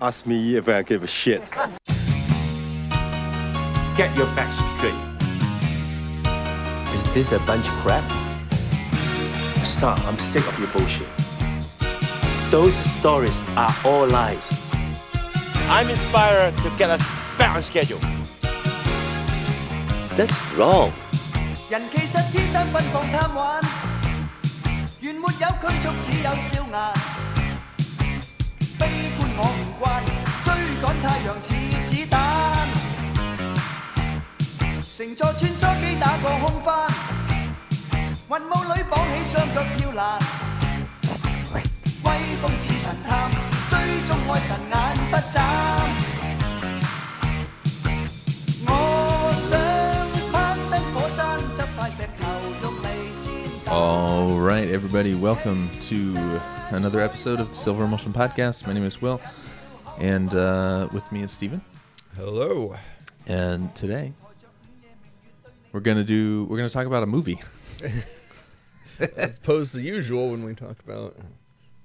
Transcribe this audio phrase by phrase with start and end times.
[0.00, 1.40] Ask me if I give a shit.
[3.94, 4.92] Get your facts straight.
[6.92, 8.02] Is this a bunch of crap?
[9.62, 11.06] Stop, I'm sick of your bullshit.
[12.50, 14.44] Those stories are all lies.
[15.70, 17.00] I'm inspired to get us
[17.38, 18.00] back on schedule.
[20.16, 20.92] That's wrong.
[21.70, 23.60] 人其实天生奔放贪玩，
[25.00, 26.92] 原没有拘束，只有笑颜。
[29.83, 29.83] 悲观我唔惯，
[30.45, 30.47] 追
[30.81, 31.47] 赶太阳似
[31.85, 32.15] 子弹。
[34.81, 36.87] 乘坐穿梭机打个空翻，
[38.29, 39.99] 云雾里绑起双脚跳栏。
[42.03, 42.07] 威
[42.41, 43.09] 风似神探，
[43.69, 44.73] 追踪爱神眼
[45.11, 45.37] 不眨。
[48.65, 48.71] 我
[49.35, 49.49] 想
[50.31, 52.23] 攀登火山，执块石头
[52.61, 52.85] 用嚟
[53.21, 53.27] 煎
[53.65, 53.67] 蛋。
[53.75, 55.95] All right, everybody, welcome to
[56.73, 58.65] another episode of the Silver Emulsion Podcast.
[58.65, 59.19] My name is Will,
[59.98, 61.60] and uh, with me is Stephen.
[62.16, 62.76] Hello.
[63.26, 64.12] And today
[65.72, 67.40] we're gonna do we're gonna talk about a movie.
[69.16, 71.16] As opposed to usual when we talk about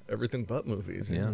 [0.10, 1.10] everything but movies.
[1.10, 1.34] Yeah.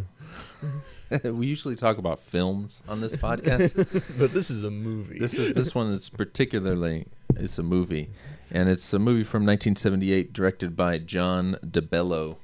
[1.24, 3.76] we usually talk about films on this podcast.
[4.18, 5.20] But this is a movie.
[5.20, 8.10] this is this one is particularly it's a movie,
[8.50, 12.38] and it's a movie from 1978, directed by John DeBello.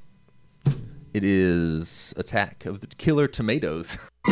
[1.14, 3.98] It is Attack of the Killer Tomatoes.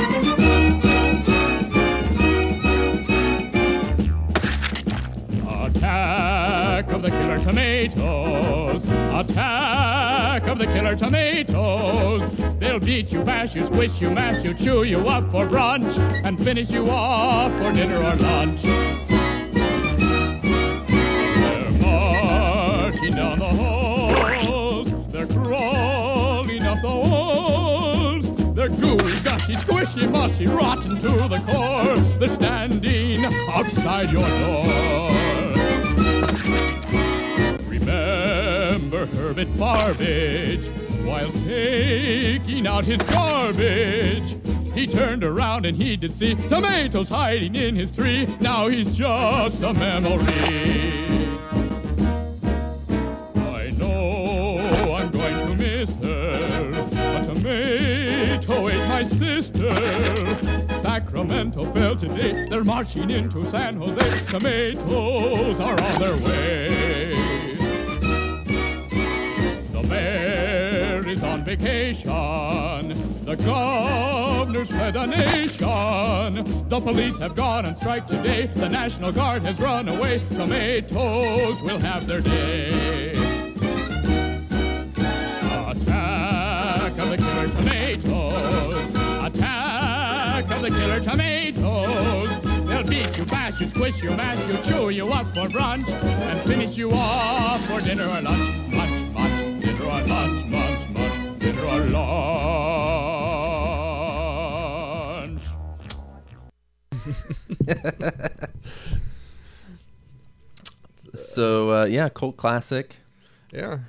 [5.60, 8.86] Attack of the killer tomatoes.
[8.86, 12.32] Attack of the killer tomatoes.
[12.60, 16.42] They'll beat you, bash you, squish you, mash you, chew you up for brunch, and
[16.42, 18.62] finish you off for dinner or lunch.
[18.62, 18.92] They're
[21.82, 23.79] marching down the halls.
[28.78, 31.98] Gooey, gushy, squishy, mushy, rotten to the core.
[32.20, 35.10] They're standing outside your door.
[37.68, 40.68] Remember Herbert Farbage
[41.06, 44.36] while taking out his garbage.
[44.74, 48.28] He turned around and he did see tomatoes hiding in his tree.
[48.40, 51.09] Now he's just a memory.
[59.50, 60.82] Sister.
[60.82, 62.48] Sacramento fell today.
[62.50, 64.26] They're marching into San Jose.
[64.26, 67.56] Tomatoes are on their way.
[69.72, 72.14] The mayor is on vacation.
[73.26, 76.68] The governor's fled the nation.
[76.70, 78.50] The police have gone on strike today.
[78.56, 80.20] The National Guard has run away.
[80.30, 83.29] Tomatoes will have their day.
[90.60, 92.30] Of the killer tomatoes.
[92.68, 96.42] They'll beat you, bash you, squish you, mash you, chew you up for brunch, and
[96.42, 98.68] finish you off for dinner or lunch.
[98.68, 102.20] Munch, munch, dinner or lunch, munch, munch, dinner or lunch.
[111.16, 112.98] So uh, yeah, cult classic.
[113.52, 113.80] yeah.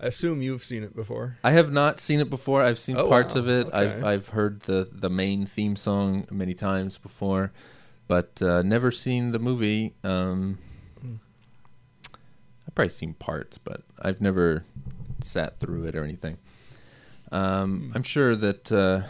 [0.00, 1.38] I assume you've seen it before.
[1.42, 2.62] I have not seen it before.
[2.62, 3.40] I've seen Oh, parts wow.
[3.40, 3.68] of it.
[3.74, 7.52] I've I've heard the the main theme song many times before,
[8.06, 9.94] but uh, never seen the movie.
[10.04, 10.58] Um,
[12.66, 14.64] I've probably seen parts, but I've never
[15.20, 16.38] sat through it or anything.
[17.32, 19.02] Um, I'm sure that uh,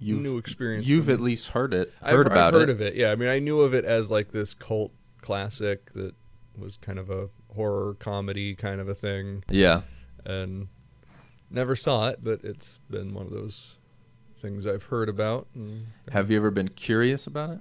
[0.00, 0.88] You've- new experience.
[0.88, 2.72] you've at least heard it, I've- heard about I've heard it.
[2.72, 2.94] of it.
[2.96, 4.92] Yeah, I mean, I knew of it as like this cult
[5.22, 6.14] classic that
[6.58, 9.82] was kind of a horror comedy kind of a thing, Yeah,
[10.24, 10.68] and
[11.50, 13.74] never saw it, but it's been one of those
[14.40, 15.46] things I've heard about.
[15.54, 17.60] And have you ever been curious about it?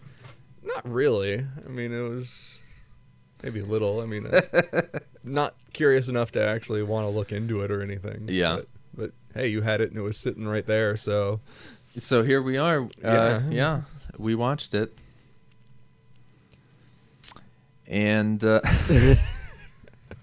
[0.63, 1.45] Not really.
[1.65, 2.59] I mean, it was
[3.43, 3.99] maybe a little.
[4.01, 4.41] I mean, uh,
[5.23, 8.25] not curious enough to actually want to look into it or anything.
[8.29, 8.57] Yeah.
[8.57, 10.95] But, but hey, you had it and it was sitting right there.
[10.97, 11.39] So
[11.97, 12.83] So here we are.
[12.83, 13.41] Uh, Yeah.
[13.49, 13.81] yeah,
[14.17, 14.93] we watched it,
[17.87, 18.61] and uh,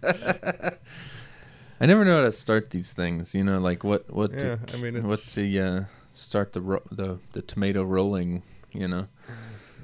[1.80, 3.34] I never know how to start these things.
[3.34, 6.60] You know, like what what Yeah, to, I mean, what's it's- the uh, start the
[6.60, 8.42] ro- the the tomato rolling.
[8.72, 9.08] You know,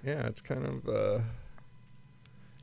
[0.05, 0.89] yeah, it's kind of.
[0.89, 1.21] Uh,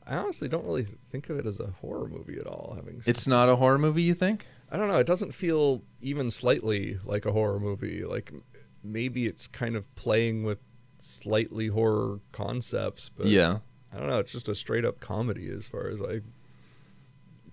[0.07, 2.73] I honestly don't really think of it as a horror movie at all.
[2.75, 4.01] Having it's not a horror movie.
[4.03, 4.47] You think?
[4.71, 5.00] I don't know.
[5.00, 8.03] It doesn't feel even slightly like a horror movie.
[8.03, 8.31] Like
[8.83, 10.59] maybe it's kind of playing with
[11.00, 13.59] slightly horror concepts, but yeah,
[13.94, 14.19] I don't know.
[14.19, 16.21] It's just a straight up comedy as far as I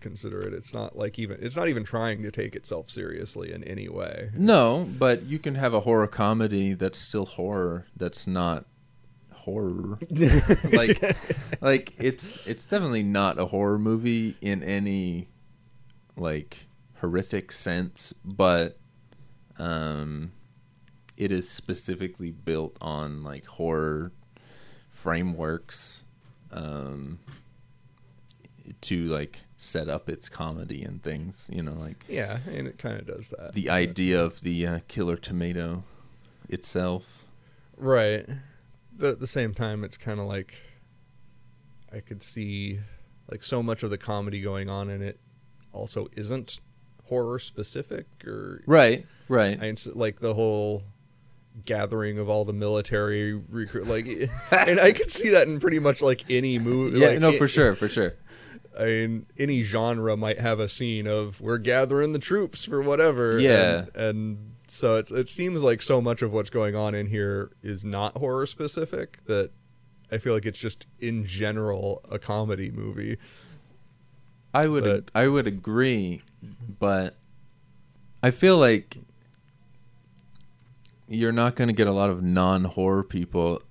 [0.06, 0.54] consider it.
[0.54, 4.30] It's not like even it's not even trying to take itself seriously in any way.
[4.34, 7.86] No, but you can have a horror comedy that's still horror.
[7.96, 8.66] That's not
[9.32, 9.98] horror.
[10.72, 11.02] like,
[11.60, 15.28] like it's it's definitely not a horror movie in any
[16.16, 16.68] like
[17.00, 18.78] horrific sense, but
[19.58, 20.30] um,
[21.16, 24.12] it is specifically built on like horror
[24.88, 26.04] frameworks
[26.52, 27.18] um,
[28.82, 31.48] to like set up its comedy and things.
[31.52, 33.54] You know, like Yeah, and it kind of does that.
[33.54, 35.82] the idea of the uh, killer tomato
[36.48, 37.24] itself.
[37.76, 38.26] Right.
[38.98, 40.58] But at the same time, it's kind of like
[41.92, 42.80] I could see
[43.30, 45.18] like so much of the comedy going on in it
[45.72, 46.60] also isn't
[47.04, 49.58] horror specific or Right, right.
[49.62, 50.82] I like the whole
[51.64, 54.06] gathering of all the military recruit like
[54.50, 57.38] and I could see that in pretty much like any movie yeah, like, no, it-
[57.38, 58.14] for sure, for sure.
[58.78, 63.38] I mean any genre might have a scene of we're gathering the troops for whatever
[63.38, 63.87] Yeah.
[63.94, 64.38] and, and
[64.69, 68.17] so it's it seems like so much of what's going on in here is not
[68.19, 69.50] horror specific that
[70.12, 73.17] I feel like it's just in general a comedy movie
[74.55, 76.23] I would But- I would agree,
[76.78, 77.17] but
[78.23, 78.96] I feel like
[81.08, 83.62] you're not going to get a lot of non-horror people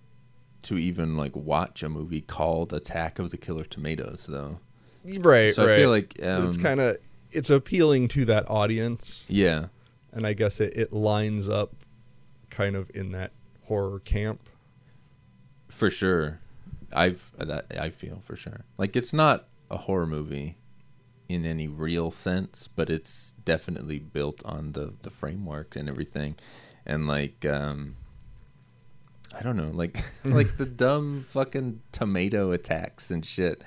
[0.63, 4.59] to even like watch a movie called Attack of the Killer Tomatoes though.
[5.19, 6.97] Right So I feel like it's um, kind of
[7.31, 9.67] it's appealing to that audience yeah.
[10.13, 11.75] and I guess it, it lines up
[12.49, 13.31] kind of in that
[13.65, 14.49] horror camp.
[15.67, 16.39] For sure.
[16.93, 18.65] I've that I feel for sure.
[18.77, 20.57] Like it's not a horror movie
[21.27, 26.35] in any real sense, but it's definitely built on the the framework and everything.
[26.85, 27.97] And like um
[29.37, 33.61] I don't know, like like the dumb fucking tomato attacks and shit.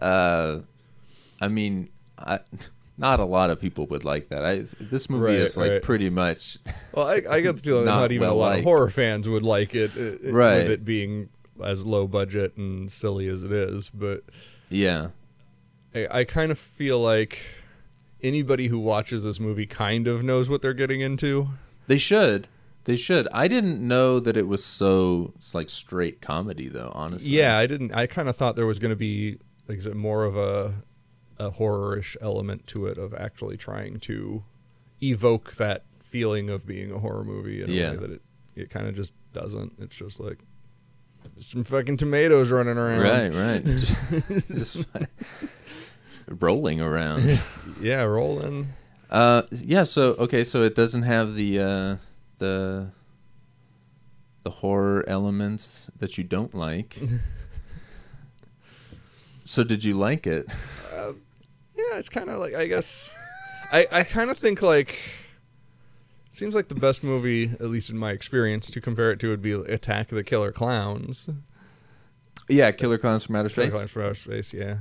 [0.00, 0.60] Uh
[1.40, 2.40] I mean, I
[2.98, 4.44] not a lot of people would like that.
[4.44, 5.82] I this movie Right, is like right.
[5.82, 6.58] pretty much
[6.92, 8.58] Well, I, I get the feeling Not not even a lot well-liked.
[8.60, 10.58] of horror fans would like it, it, it- Right.
[10.62, 11.28] with it being
[11.64, 13.90] as low budget and silly as it is.
[13.90, 14.24] But
[14.70, 15.08] yeah.
[15.94, 17.38] I, I kind of feel like
[18.22, 21.48] anybody who watches this movie kind of knows what they're getting into.
[21.86, 22.48] They should.
[22.84, 23.26] They should.
[23.32, 27.30] I didn't know that it was so like straight comedy though, honestly.
[27.30, 27.92] Yeah, I didn't.
[27.94, 29.38] I kind of thought there was going to be
[29.70, 30.74] like is it more of a
[31.38, 34.42] a horror-ish element to it of actually trying to
[35.02, 37.90] evoke that feeling of being a horror movie in a Yeah.
[37.92, 38.22] way that it
[38.56, 39.72] it kind of just doesn't.
[39.78, 40.40] It's just like
[41.38, 43.00] some fucking tomatoes running around.
[43.00, 43.64] Right, right.
[43.64, 43.96] just,
[44.48, 44.86] just
[46.28, 47.40] rolling around.
[47.80, 48.68] Yeah, rolling.
[49.08, 51.96] Uh yeah, so okay, so it doesn't have the uh
[52.38, 52.90] the
[54.42, 56.98] the horror elements that you don't like.
[59.50, 60.46] so did you like it?
[60.94, 61.14] Uh,
[61.76, 63.10] yeah, it's kind of like I guess
[63.72, 64.90] I I kind of think like
[66.30, 69.28] it seems like the best movie, at least in my experience, to compare it to
[69.28, 71.28] would be Attack of the Killer Clowns.
[72.48, 73.74] Yeah, Killer Clowns from Outer Killer Space.
[73.74, 74.76] Clowns from Outer Space, yeah.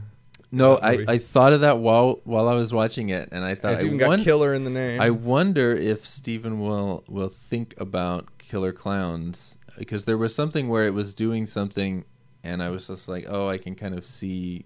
[0.52, 1.06] No, I.
[1.08, 3.88] I thought of that while while I was watching it, and I thought It's I
[3.88, 5.00] even got won- killer in the name.
[5.02, 10.86] I wonder if Stephen will will think about Killer Clowns because there was something where
[10.86, 12.04] it was doing something,
[12.44, 14.66] and I was just like, oh, I can kind of see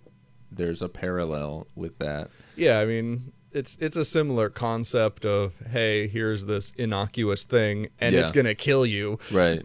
[0.51, 2.29] there's a parallel with that.
[2.55, 8.13] yeah, I mean, it's it's a similar concept of hey, here's this innocuous thing, and
[8.15, 9.63] it's gonna kill you, Right.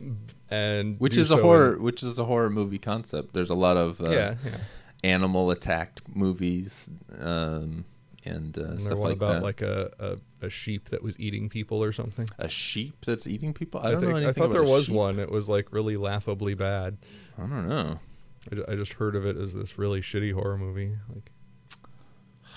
[0.50, 3.35] and Which is a horror in- which is a horror movie concept.
[3.35, 4.56] There's a lot of uh, yeah, yeah.
[5.04, 6.88] animal attacked movies
[7.21, 7.85] um,
[8.25, 9.42] and uh, And stuff one like about that.
[9.42, 9.90] like a,
[10.40, 12.28] a a sheep that was eating people or something.
[12.38, 13.80] a sheep that's eating people?
[13.80, 14.94] I I, don't think know I anything thought there was sheep.
[14.94, 15.18] one.
[15.18, 16.98] It was like really laughably bad.
[17.37, 17.98] I don't know.
[18.52, 20.92] I, I just heard of it as this really shitty horror movie.
[21.14, 21.30] Like,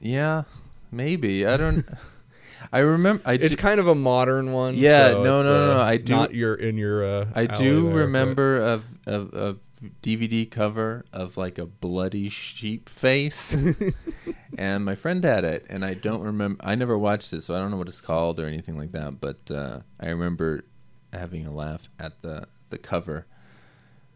[0.00, 0.44] Yeah,
[0.90, 1.46] maybe.
[1.46, 1.84] I don't
[2.72, 4.74] I remember I it's do- kind of a modern one.
[4.76, 7.04] Yeah, so no, it's, no, no, uh, I do- Not your in your.
[7.04, 9.20] Uh, I do there, but- remember a, a,
[9.50, 9.56] a
[10.02, 13.54] DVD cover of like a bloody sheep face,
[14.58, 16.60] and my friend had it, and I don't remember.
[16.64, 19.20] I never watched it, so I don't know what it's called or anything like that.
[19.20, 20.64] But uh, I remember
[21.12, 23.26] having a laugh at the the cover.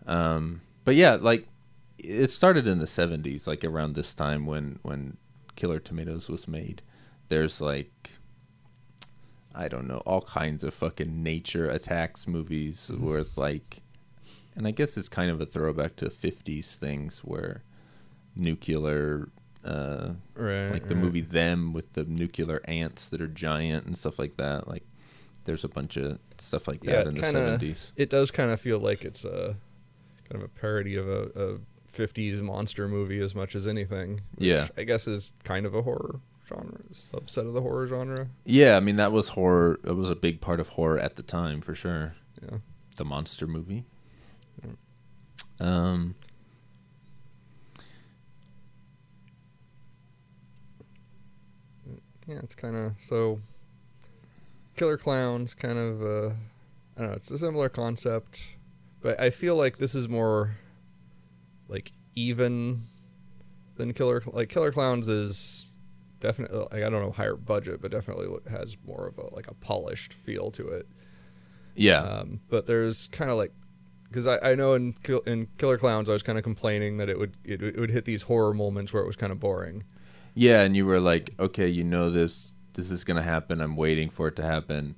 [0.04, 1.46] Um, but yeah, like
[1.96, 5.16] it started in the '70s, like around this time when when
[5.54, 6.82] Killer Tomatoes was made.
[7.28, 8.10] There's like
[9.54, 13.82] I don't know, all kinds of fucking nature attacks movies with like,
[14.56, 17.62] and I guess it's kind of a throwback to 50s things where
[18.34, 19.28] nuclear,
[19.64, 21.04] uh, right, like the right.
[21.04, 24.66] movie Them with the nuclear ants that are giant and stuff like that.
[24.68, 24.84] Like,
[25.44, 27.92] there's a bunch of stuff like that it in the kinda- 70s.
[27.96, 29.56] It does kind of feel like it's a
[30.28, 31.58] kind of a parody of a, a
[31.96, 34.20] '50s monster movie as much as anything.
[34.36, 34.68] which Yeah.
[34.76, 38.28] I guess is kind of a horror genre, subset of the horror genre.
[38.44, 39.78] Yeah, I mean that was horror.
[39.84, 42.14] It was a big part of horror at the time for sure.
[42.42, 42.58] Yeah.
[42.96, 43.84] The monster movie.
[45.60, 46.14] Um.
[52.32, 53.38] Yeah, it's kind of so.
[54.76, 56.02] Killer Clowns, kind of.
[56.02, 56.34] Uh,
[56.96, 57.12] I don't know.
[57.14, 58.42] It's a similar concept,
[59.00, 60.56] but I feel like this is more
[61.68, 62.84] like even
[63.76, 64.22] than Killer.
[64.26, 65.66] Like Killer Clowns is
[66.20, 66.58] definitely.
[66.58, 70.14] Like, I don't know higher budget, but definitely has more of a like a polished
[70.14, 70.86] feel to it.
[71.74, 72.00] Yeah.
[72.00, 73.52] Um, but there's kind of like
[74.04, 74.94] because I, I know in
[75.26, 77.90] in Killer Clowns I was kind of complaining that it would it, would- it would
[77.90, 79.84] hit these horror moments where it was kind of boring.
[80.34, 83.60] Yeah, and you were like, okay, you know this this is gonna happen.
[83.60, 84.94] I'm waiting for it to happen.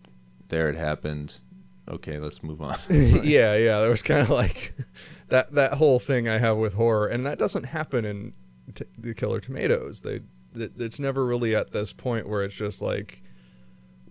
[0.48, 1.40] There it happened.
[1.88, 2.78] Okay, let's move on.
[2.88, 3.80] yeah, yeah.
[3.80, 4.74] There was kind of like
[5.28, 8.32] that that whole thing I have with horror, and that doesn't happen in
[8.74, 10.00] t- the Killer Tomatoes.
[10.00, 10.20] They
[10.54, 13.22] it, it's never really at this point where it's just like,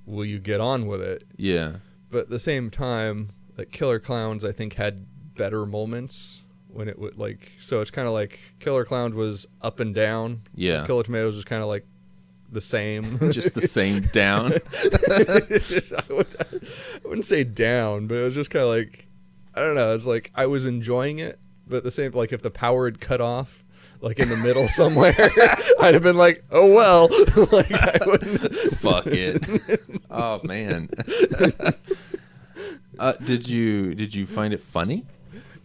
[0.06, 1.24] will you get on with it?
[1.38, 1.77] yeah.
[2.12, 6.42] But at the same time, like Killer Clowns, I think had better moments
[6.74, 7.51] when it would like.
[7.60, 10.42] So it's kind of like Killer Clowns was up and down.
[10.56, 10.86] Yeah.
[10.86, 11.86] Killer Tomatoes was kind of like
[12.51, 13.20] the same.
[13.32, 14.53] Just the same down.
[14.53, 19.08] I, would, I wouldn't say down, but it was just kind of like
[19.56, 19.94] I don't know.
[19.94, 23.22] It's like I was enjoying it, but the same like if the power had cut
[23.22, 23.63] off,
[24.01, 25.15] like in the middle somewhere,
[25.80, 27.08] I'd have been like, oh well,
[27.51, 28.53] like I wouldn't.
[28.77, 29.82] Fuck it.
[30.10, 30.89] Oh man.
[33.00, 35.06] uh, did you did you find it funny?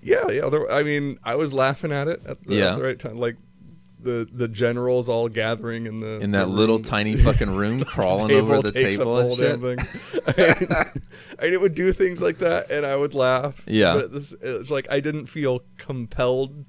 [0.02, 0.48] Yeah, yeah.
[0.48, 2.72] There, I mean, I was laughing at it at the, Yeah.
[2.72, 3.36] at the right time, like.
[4.00, 8.30] The, the generals all gathering in the In that the little tiny fucking room, crawling
[8.30, 10.96] over the table the and shit.
[11.40, 13.60] and it would do things like that, and I would laugh.
[13.66, 14.00] Yeah.
[14.12, 16.64] it's like I didn't feel compelled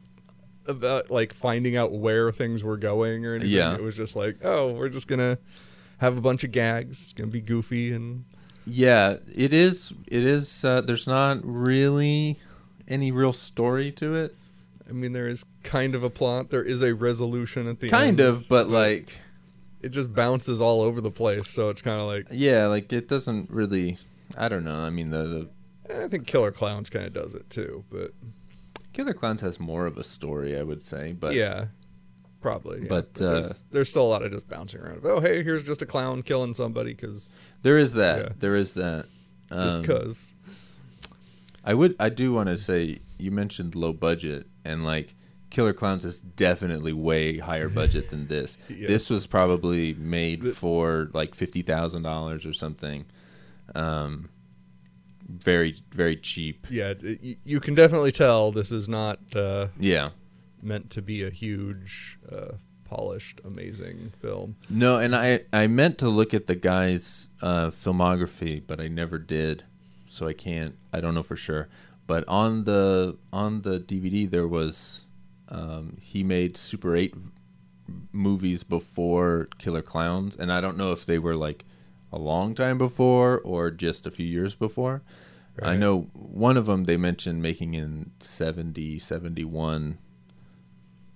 [0.65, 3.51] about like finding out where things were going or anything.
[3.55, 3.75] Yeah.
[3.75, 5.37] it was just like, oh, we're just gonna
[5.99, 6.99] have a bunch of gags.
[6.99, 8.25] It's gonna be goofy and
[8.65, 9.93] Yeah, it is.
[10.07, 10.65] It is.
[10.65, 12.39] Uh, there's not really
[12.89, 14.35] any real story to it.
[14.89, 16.49] I mean, there is kind of a plot.
[16.49, 17.91] There is a resolution at the end.
[17.91, 18.29] Kind end.
[18.29, 19.19] of, but like,
[19.81, 23.07] It just bounces all over the place, so it's kind of like yeah, like it
[23.07, 23.97] doesn't really.
[24.37, 24.75] I don't know.
[24.75, 25.49] I mean, the,
[25.87, 28.11] the I think Killer Clowns kind of does it too, but
[28.93, 31.13] Killer Clowns has more of a story, I would say.
[31.13, 31.67] But yeah,
[32.41, 32.81] probably.
[32.81, 32.87] yeah.
[32.89, 35.01] But, uh, there's, there's still a lot of just bouncing around.
[35.03, 38.17] Oh, hey, here's just a clown killing somebody because there is that.
[38.19, 38.29] Yeah.
[38.39, 39.05] There is that.
[39.51, 40.33] just Um, because.
[41.69, 41.95] I would.
[41.99, 45.13] I do want to say you mentioned low budget, and like
[45.51, 48.57] Killer Clowns is definitely way higher budget than this.
[48.69, 48.87] Yeah.
[48.87, 53.05] This was probably made for like fifty thousand dollars or something.
[53.75, 54.29] Um,
[55.27, 56.65] very very cheap.
[56.71, 56.93] Yeah,
[57.43, 60.09] you can definitely tell this is not uh, Yeah.
[60.63, 62.53] meant to be a huge, uh,
[62.85, 64.55] polished, amazing film.
[64.71, 69.19] No, and I I meant to look at the guy's uh, filmography, but I never
[69.19, 69.65] did,
[70.09, 70.75] so I can't.
[70.91, 71.69] I don't know for sure.
[72.07, 75.05] But on the on the DVD there was
[75.47, 77.13] um, he made Super Eight
[78.11, 81.65] movies before Killer Clowns, and I don't know if they were like
[82.11, 85.03] a long time before or just a few years before.
[85.61, 89.97] I know one of them they mentioned making in 70, 71,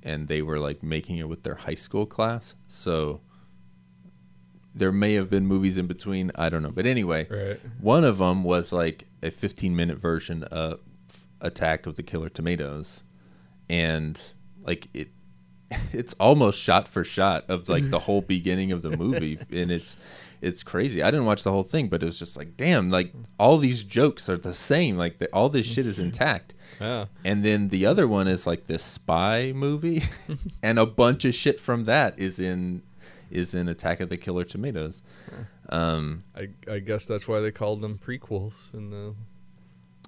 [0.01, 2.55] and they were like making it with their high school class.
[2.67, 3.21] So
[4.75, 6.32] there may have been movies in between.
[6.36, 6.72] I don't know.
[6.72, 7.60] But anyway, Right.
[7.80, 10.80] one of them was like a 15 minute version of
[11.42, 13.03] Attack of the Killer Tomatoes.
[13.70, 14.20] And
[14.63, 15.10] like it
[15.92, 19.98] it's almost shot for shot of like the whole beginning of the movie and it's
[20.42, 21.01] it's crazy.
[21.01, 23.82] I didn't watch the whole thing, but it was just like damn, like all these
[23.84, 24.98] jokes are the same.
[24.98, 26.53] Like the, all this shit is intact.
[26.82, 27.06] Yeah.
[27.24, 30.03] And then the other one is like this spy movie,
[30.62, 32.82] and a bunch of shit from that is in
[33.34, 35.02] is in Attack of the Killer Tomatoes.
[35.70, 39.16] Um, I, I guess that's why they called them prequels in the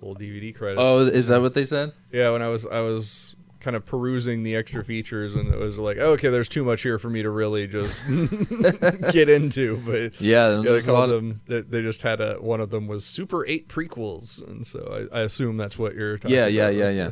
[0.01, 0.81] little DVD credits.
[0.81, 1.93] oh, is that what they said?
[2.11, 5.79] Yeah, when I was I was kind of perusing the extra features, and it was
[5.79, 8.03] like, oh, okay, there's too much here for me to really just
[9.11, 9.77] get into.
[9.85, 11.41] But Yeah, yeah, they there's a lot called them.
[11.47, 15.19] They, they just had a one of them was Super Eight prequels, and so I,
[15.19, 16.35] I assume that's what you're talking.
[16.37, 16.93] About Yeah, yeah, about.
[16.95, 17.11] yeah, yeah.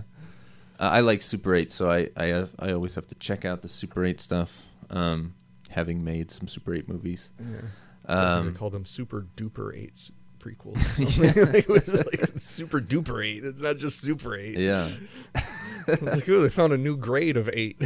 [0.79, 3.62] Uh, I like Super Eight, so I I have, I always have to check out
[3.62, 4.63] the Super Eight stuff.
[4.89, 5.34] Um,
[5.73, 7.29] having made some Super Eight movies.
[7.39, 10.75] Um, Um, they called them Super Duper Eights prequels.
[10.77, 11.55] or something.
[11.55, 13.43] it was like Super Duper Eight.
[13.45, 14.57] It's not just Super Eight.
[14.57, 14.89] yeah.
[15.35, 17.77] I was like, oh, they found a new grade of eight.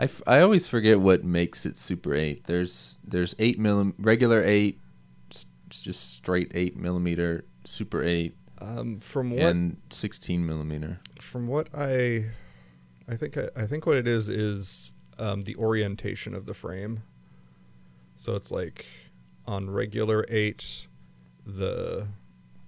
[0.00, 2.44] I, f- I always forget what makes it Super Eight.
[2.46, 4.78] There's there's eight millim regular eight,
[5.32, 11.00] s- just straight eight millimeter, Super Eight, Um, from what and 16 millimeter.
[11.20, 12.26] from what I,
[13.08, 17.02] I think I, I think what it is is um, the orientation of the frame.
[18.16, 18.86] So it's like
[19.46, 20.86] on regular eight,
[21.46, 22.08] the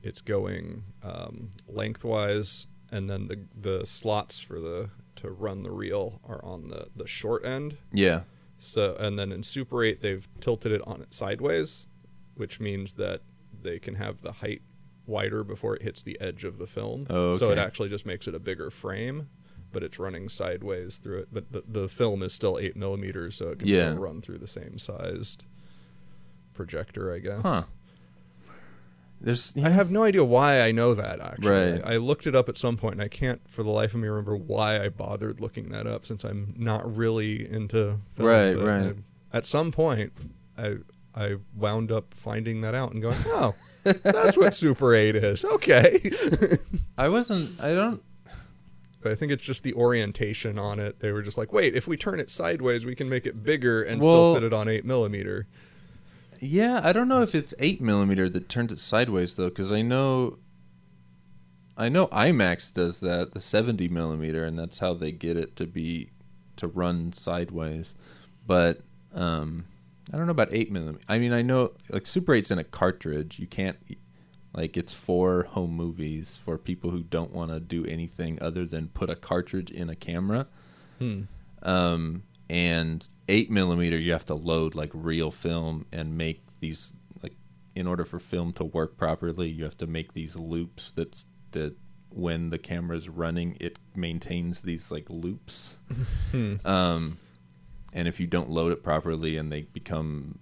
[0.03, 6.21] it's going um, lengthwise, and then the the slots for the to run the reel
[6.27, 7.77] are on the the short end.
[7.93, 8.23] Yeah.
[8.59, 11.87] So and then in Super 8 they've tilted it on it sideways,
[12.35, 13.23] which means that
[13.63, 14.63] they can have the height
[15.07, 17.07] wider before it hits the edge of the film.
[17.11, 19.29] Oh, So it actually just makes it a bigger frame,
[19.73, 21.29] but it's running sideways through it.
[21.33, 23.91] But the, the film is still eight millimeters, so it can Yeah.
[23.91, 25.45] still run through the same sized
[26.55, 27.43] projector, I guess.
[27.43, 27.63] Huh.
[29.23, 31.49] There's I have no idea why I know that actually.
[31.75, 31.83] Right.
[31.85, 34.01] I, I looked it up at some point and I can't for the life of
[34.01, 38.29] me remember why I bothered looking that up since I'm not really into film.
[38.29, 38.87] Right, but right.
[39.33, 40.13] I- at some point
[40.57, 40.77] I
[41.15, 46.11] I wound up finding that out and going, "Oh, that's what Super 8 is." Okay.
[46.97, 47.61] I wasn't.
[47.61, 48.03] I don't.
[49.03, 51.01] But I think it's just the orientation on it.
[51.01, 53.83] They were just like, "Wait, if we turn it sideways, we can make it bigger
[53.83, 55.47] and Well- still fit it on 8 millimeter."
[56.43, 59.83] Yeah, I don't know if it's eight millimeter that turns it sideways though, because I
[59.83, 60.39] know.
[61.77, 65.67] I know IMAX does that, the seventy millimeter, and that's how they get it to
[65.67, 66.11] be
[66.57, 67.95] to run sideways.
[68.47, 68.81] But
[69.15, 69.65] um,
[70.13, 71.03] I don't know about eight millimeter.
[71.09, 73.39] I mean, I know like Super 8's in a cartridge.
[73.39, 73.77] You can't
[74.53, 78.89] like it's for home movies for people who don't want to do anything other than
[78.89, 80.47] put a cartridge in a camera.
[80.99, 81.23] Hmm.
[81.63, 86.93] Um, and eight millimeter, you have to load like real film and make these
[87.23, 87.35] like
[87.77, 91.77] in order for film to work properly, you have to make these loops that's that
[92.13, 95.77] when the camera is running, it maintains these like loops.
[96.65, 97.19] Um,
[97.93, 100.39] and if you don't load it properly and they become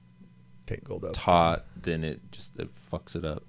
[0.66, 1.12] Tangled up.
[1.14, 3.44] taut, then it just it fucks it up.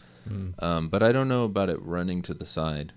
[0.60, 2.94] Um, but I don't know about it running to the side.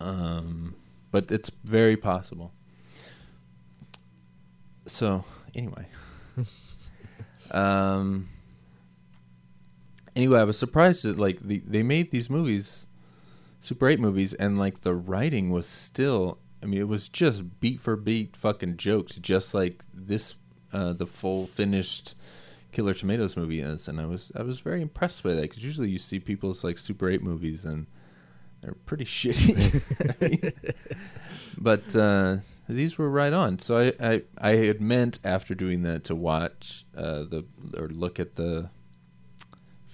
[0.00, 0.74] Um,
[1.10, 2.52] but it's very possible.
[4.86, 5.24] So
[5.54, 5.86] anyway,
[7.52, 8.28] um,
[10.16, 12.88] anyway, I was surprised that like the, they made these movies,
[13.60, 16.38] Super Eight movies, and like the writing was still.
[16.62, 20.36] I mean, it was just beat for beat fucking jokes, just like this,
[20.72, 22.14] uh, the full finished
[22.72, 25.90] Killer Tomatoes movie is, and I was I was very impressed by that because usually
[25.90, 27.86] you see people's like Super Eight movies and
[28.62, 30.52] they're pretty shitty,
[31.58, 33.58] but uh, these were right on.
[33.58, 37.44] So I, I I had meant after doing that to watch uh, the
[37.76, 38.70] or look at the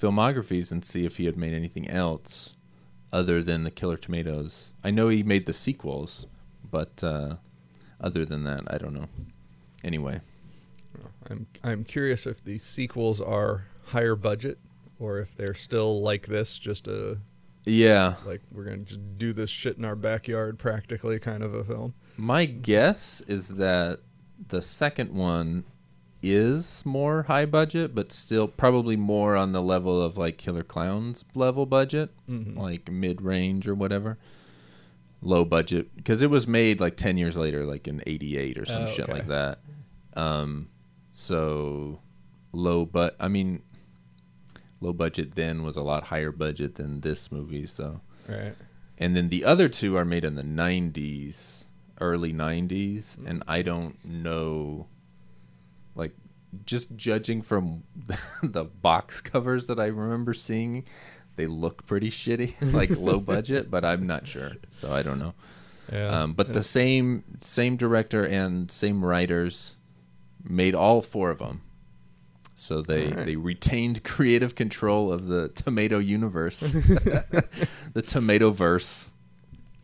[0.01, 2.55] filmographies and see if he had made anything else
[3.13, 4.73] other than the Killer Tomatoes.
[4.85, 6.27] I know he made the sequels,
[6.71, 7.37] but uh,
[8.01, 9.09] other than that, I don't know.
[9.83, 10.21] Anyway,
[11.31, 14.59] I'm I'm curious if the sequels are higher budget
[14.99, 17.19] or if they're still like this, just a
[17.65, 18.15] yeah.
[18.27, 21.95] like we're gonna just do this shit in our backyard, practically kind of a film.
[22.17, 24.01] My guess is that
[24.49, 25.65] the second one
[26.23, 31.25] is more high budget, but still probably more on the level of like Killer Clowns
[31.35, 34.19] level budget, like mid range or whatever.
[35.21, 38.83] Low budget because it was made like ten years later, like in '88 or some
[38.83, 39.13] Oh, shit okay.
[39.13, 39.59] like that.
[40.15, 40.69] Um,
[41.19, 42.01] so
[42.53, 43.63] low, but I mean,
[44.81, 47.67] low budget then was a lot higher budget than this movie.
[47.67, 48.55] So Right.
[48.99, 51.65] and then the other two are made in the 90s
[52.01, 54.87] early 90s and i don't know
[55.97, 56.13] like
[56.65, 57.83] just judging from
[58.43, 60.85] the box covers that i remember seeing
[61.37, 65.35] they look pretty shitty like low budget but i'm not sure so i don't know
[65.93, 66.23] Yeah.
[66.23, 69.75] um, but the same same director and same writers
[70.45, 71.63] made all four of them
[72.55, 73.27] so they Alright.
[73.27, 76.61] they retained creative control of the tomato universe
[77.93, 79.11] the tomato verse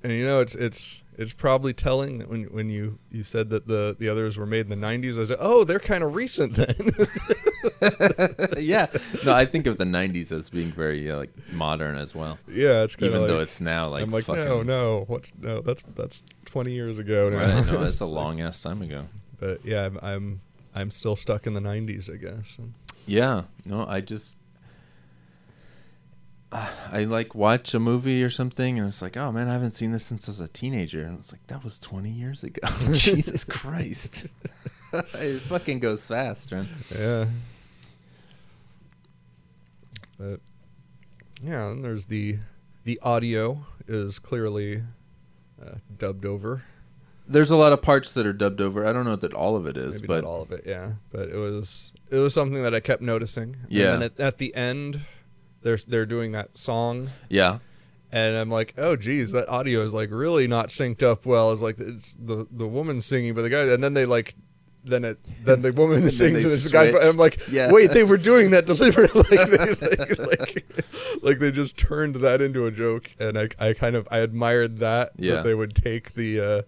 [0.02, 3.66] and you know it's it's it's probably telling that when when you you said that
[3.68, 6.56] the the others were made in the 90s, I said, oh, they're kind of recent
[6.56, 6.74] then.
[8.58, 8.86] yeah
[9.24, 12.82] no i think of the 90s as being very uh, like modern as well yeah,
[12.82, 15.30] it's kind even of though it's now like I'm like, fucking no, no, what?
[15.40, 17.38] No, that's that's 20 years ago now.
[17.38, 19.06] right no that's a long ass time ago
[19.38, 20.40] But yeah, I'm, I'm
[20.74, 22.58] I'm still stuck in the 90s, I guess.
[23.06, 24.36] Yeah, no, I just
[26.54, 29.90] I like watch a movie or something, and it's like, oh man, I haven't seen
[29.90, 32.60] this since I was a teenager, and it's like that was twenty years ago.
[32.92, 34.26] Jesus Christ,
[34.92, 36.68] it fucking goes fast, man.
[36.96, 37.26] Yeah.
[40.18, 40.40] But
[41.42, 42.38] yeah, and there's the
[42.84, 44.82] the audio is clearly
[45.60, 46.62] uh, dubbed over.
[47.26, 48.86] There's a lot of parts that are dubbed over.
[48.86, 50.92] I don't know that all of it is, Maybe but not all of it, yeah.
[51.10, 53.56] But it was it was something that I kept noticing.
[53.68, 53.94] Yeah.
[53.94, 55.00] And then at, at the end,
[55.62, 57.58] they're they're doing that song, Yeah.
[58.12, 61.50] and I'm like, oh geez, that audio is like really not synced up well.
[61.52, 64.34] It's like it's the the woman singing, but the guy, and then they like.
[64.86, 66.84] Then it, then the woman then sings, and it's the guy.
[66.88, 67.40] And I'm like.
[67.50, 67.72] Yeah.
[67.72, 70.84] wait, they were doing that deliberately, like, they, like, like,
[71.22, 74.80] like they just turned that into a joke, and I, I kind of, I admired
[74.80, 75.36] that Yeah.
[75.36, 76.62] that they would take the, uh,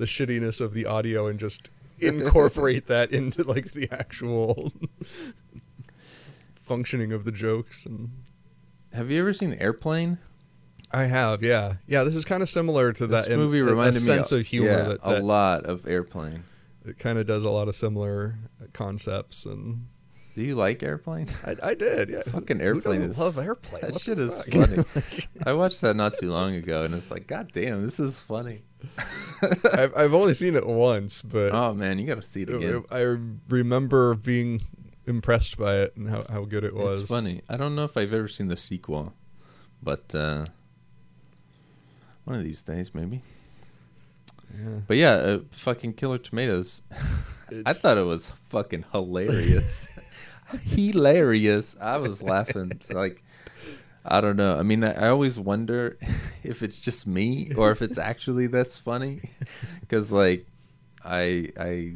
[0.00, 4.72] the shittiness of the audio and just incorporate that into like the actual
[6.56, 8.10] functioning of the jokes and
[8.92, 10.18] Have you ever seen Airplane?
[10.92, 12.02] I have, yeah, yeah.
[12.02, 13.36] This is kind of similar to This that.
[13.36, 16.42] movie a- reminded a me sense of humor yeah, that, a lot of Airplane.
[16.84, 18.34] it kind of does a lot of similar
[18.72, 19.86] concepts, and
[20.34, 21.28] Do you like Airplane?
[21.46, 22.08] I, I did.
[22.10, 23.82] Yeah, Fucking Airplane is love airplane.
[23.82, 24.82] That What shit is funny.
[25.46, 28.62] I watched that not too long ago, and it's like, God damn, this is funny.
[29.72, 32.84] I've, I've only seen it once, but Oh man, you got to see it again.
[32.90, 33.16] I
[33.48, 34.62] remember being
[35.06, 37.02] impressed by it and how, how good it was.
[37.02, 37.42] It's funny.
[37.48, 39.14] I don't know if I've ever seen the sequel,
[39.82, 40.46] but uh,
[42.24, 43.22] one of these days maybe.
[44.58, 44.80] Yeah.
[44.86, 46.82] But yeah, uh, fucking Killer Tomatoes.
[47.66, 49.88] I thought it was fucking hilarious.
[50.62, 51.76] hilarious.
[51.80, 53.22] I was laughing like
[54.10, 54.58] I don't know.
[54.58, 55.96] I mean, I, I always wonder
[56.42, 59.22] if it's just me or if it's actually that's funny
[59.88, 60.46] cuz like
[61.04, 61.94] I I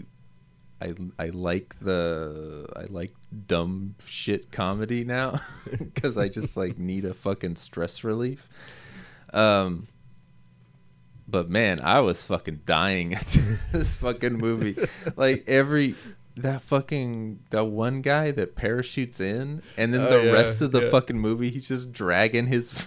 [0.80, 3.12] I I like the I like
[3.46, 5.40] dumb shit comedy now
[5.96, 8.48] cuz I just like need a fucking stress relief.
[9.32, 9.88] Um
[11.26, 13.26] but man, I was fucking dying at
[13.72, 14.76] this fucking movie.
[15.16, 15.94] Like every
[16.36, 20.72] that fucking that one guy that parachutes in, and then Oh, the yeah, rest of
[20.72, 20.88] the yeah.
[20.90, 22.86] fucking movie, he's just dragging his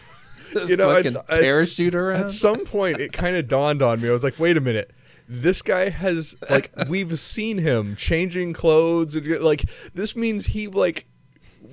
[0.54, 2.22] You know, fucking I- parachute around.
[2.22, 4.10] At some point, it kind of dawned on me.
[4.10, 4.92] I was like, wait a minute.
[5.30, 11.06] This guy has like we've seen him changing clothes and like this means he like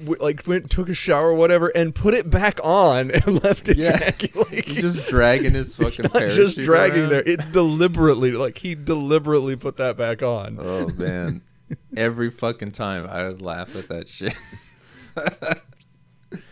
[0.01, 3.69] w- like went took a shower or whatever and put it back on and left
[3.69, 4.11] it Yeah.
[4.35, 7.11] Like, he's just dragging his fucking not parachute just dragging around.
[7.11, 7.23] there.
[7.25, 10.57] It's deliberately like he deliberately put that back on.
[10.59, 11.43] Oh man,
[11.97, 14.35] every fucking time I would laugh at that shit.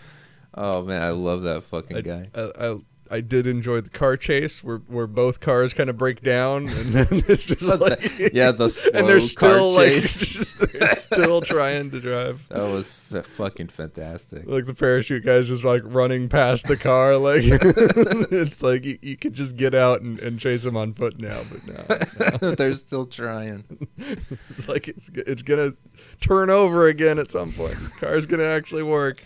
[0.54, 2.30] oh man, I love that fucking I, guy.
[2.34, 2.76] I, I,
[3.12, 6.86] I did enjoy the car chase where where both cars kind of break down and
[6.94, 8.00] then it's just like
[8.32, 10.12] yeah, the slow and they're still car like chase.
[10.18, 12.46] just- they're still trying to drive.
[12.48, 14.44] That was f- fucking fantastic.
[14.46, 19.16] Like the parachute guy's just like running past the car, like it's like you, you
[19.16, 23.06] could just get out and, and chase them on foot now, but no, They're still
[23.06, 23.64] trying.
[23.98, 25.72] it's like it's it's gonna
[26.20, 27.74] turn over again at some point.
[27.74, 29.22] This car's gonna actually work.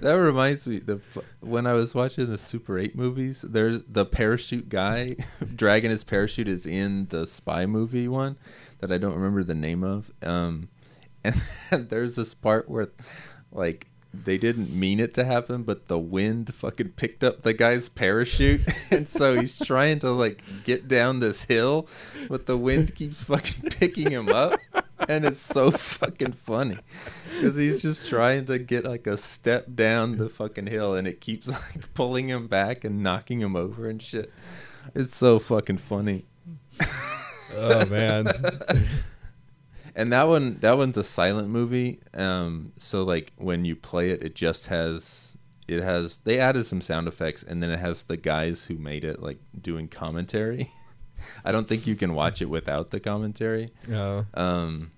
[0.00, 1.00] That reminds me the
[1.40, 5.16] when I was watching the Super 8 movies, there's the parachute guy
[5.56, 8.38] dragging his parachute is in the spy movie one
[8.78, 10.12] that I don't remember the name of.
[10.22, 10.68] Um
[11.24, 12.88] and there's this part where
[13.50, 17.88] like they didn't mean it to happen, but the wind fucking picked up the guy's
[17.88, 21.86] parachute, and so he's trying to like get down this hill,
[22.28, 24.58] but the wind keeps fucking picking him up,
[25.10, 26.78] and it's so fucking funny
[27.34, 31.20] because he's just trying to get like a step down the fucking hill, and it
[31.20, 34.32] keeps like pulling him back and knocking him over and shit.
[34.94, 36.26] It's so fucking funny.
[37.56, 38.32] Oh man,
[39.96, 42.00] And that one, that one's a silent movie.
[42.14, 46.18] Um, so like when you play it, it just has, it has.
[46.18, 49.38] They added some sound effects, and then it has the guys who made it like
[49.60, 50.70] doing commentary.
[51.44, 53.72] I don't think you can watch it without the commentary.
[53.88, 54.26] no.
[54.34, 54.92] Um,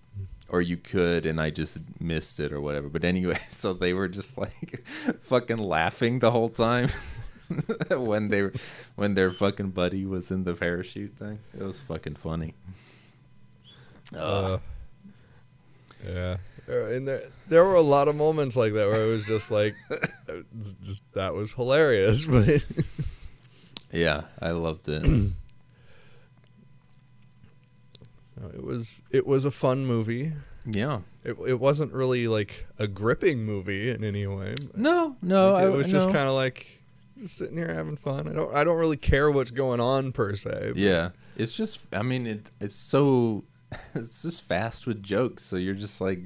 [0.53, 2.89] or you could, and I just missed it or whatever.
[2.89, 4.87] But anyway, so they were just like
[5.23, 6.89] fucking laughing the whole time
[7.91, 8.53] when they were,
[8.95, 11.39] when their fucking buddy was in the parachute thing.
[11.59, 12.55] It was fucking funny.
[14.15, 14.59] Uh,
[16.07, 16.37] yeah,
[16.69, 19.51] Uh, and there there were a lot of moments like that where it was just
[19.51, 19.97] like, uh,
[20.85, 22.63] just, that was hilarious, but
[23.91, 25.03] Yeah, I loved it.
[28.55, 30.33] it was it was a fun movie.
[30.67, 31.01] yeah.
[31.25, 34.55] It it wasn't really like a gripping movie in any way.
[34.75, 36.13] No, no, Like, it was just no.
[36.15, 36.67] kind of like
[37.21, 38.27] just sitting here having fun.
[38.29, 40.51] I don't I don't really care what's going on per se.
[40.73, 41.81] but- Yeah, it's just.
[41.93, 43.45] I mean, it it's so
[43.95, 45.45] it's just fast with jokes.
[45.45, 46.21] So you're just like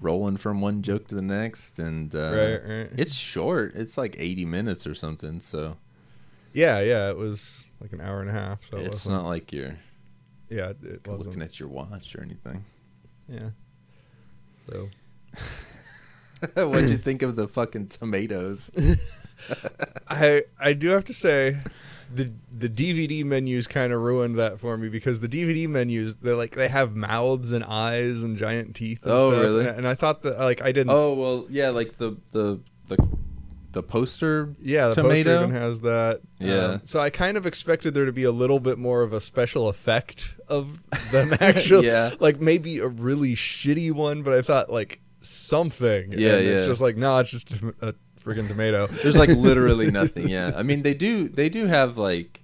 [0.00, 2.90] rolling from one joke to the next, and uh, Right, right.
[2.96, 3.74] it's short.
[3.74, 5.40] It's like 80 minutes or something.
[5.40, 5.76] So
[6.52, 7.10] yeah, yeah.
[7.10, 8.60] It was like an hour and a half.
[8.70, 9.76] So it's wasn't, not like you're
[10.48, 11.26] yeah, it, it wasn't.
[11.26, 12.64] looking at your watch or anything.
[13.28, 13.50] yeah.
[14.70, 14.88] So
[16.66, 18.70] What'd you think of the fucking tomatoes?
[20.08, 21.58] I I do have to say
[22.14, 26.36] the the DVD menus kind of ruined that for me because the DVD menus they're
[26.36, 29.02] like they have mouths and eyes and giant teeth.
[29.02, 29.66] And Oh, stuff, really?
[29.66, 30.90] And, and I thought that like I didn't.
[30.90, 32.96] oh well, yeah, like the the the
[33.76, 34.54] the poster.
[34.58, 35.30] Yeah, the tomato.
[35.34, 36.16] poster even has that.
[36.40, 36.78] Um, Yeah.
[36.84, 39.68] so I kind of expected there to be a little bit more of a special
[39.68, 40.80] effect of
[41.12, 41.86] them actually.
[41.86, 42.14] Yeah.
[42.18, 46.12] Like maybe a really shitty one, but I thought like something.
[46.12, 46.66] Yeah, and It's yeah.
[46.66, 48.86] just like no, it's just a, a freaking tomato.
[49.02, 50.28] There's like literally nothing.
[50.28, 52.42] Yeah, I mean they do they do have like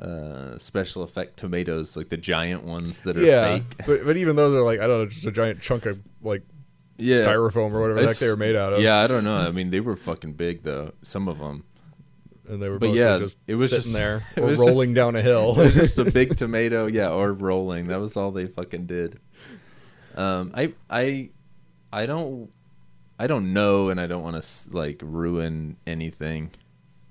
[0.00, 3.76] uh special effect tomatoes, like the giant ones that are yeah, fake.
[3.86, 6.42] but but even those are like I don't know, just a giant chunk of like
[6.98, 8.80] Yeah, styrofoam or whatever the heck they were made out of.
[8.82, 9.36] Yeah, I don't know.
[9.36, 10.92] I mean they were fucking big though.
[11.02, 11.64] Some of them.
[12.48, 15.16] and they were But yeah, just it was sitting just- there or rolling just- down
[15.16, 15.52] a hill.
[15.60, 17.86] It was just a big tomato, yeah, or rolling.
[17.88, 19.18] That was all they fucking did.
[20.16, 21.30] Um, I I
[21.92, 22.50] I don't
[23.18, 26.50] I don't know, and I don't want to like ruin anything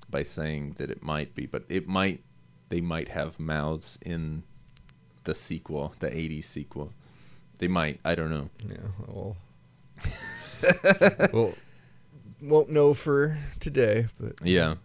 [0.10, 2.24] by saying that it might be, but it might.
[2.70, 4.44] They might have mouths in
[5.24, 6.94] the sequel, the '80s sequel.
[7.60, 8.00] They might.
[8.06, 8.50] I don't know.
[8.68, 9.36] Yeah, well,
[11.34, 11.54] well,
[12.42, 14.76] won't know for today, but Yeah.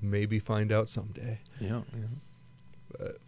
[0.00, 1.40] maybe find out someday.
[1.60, 1.82] Yeah.
[2.98, 3.18] But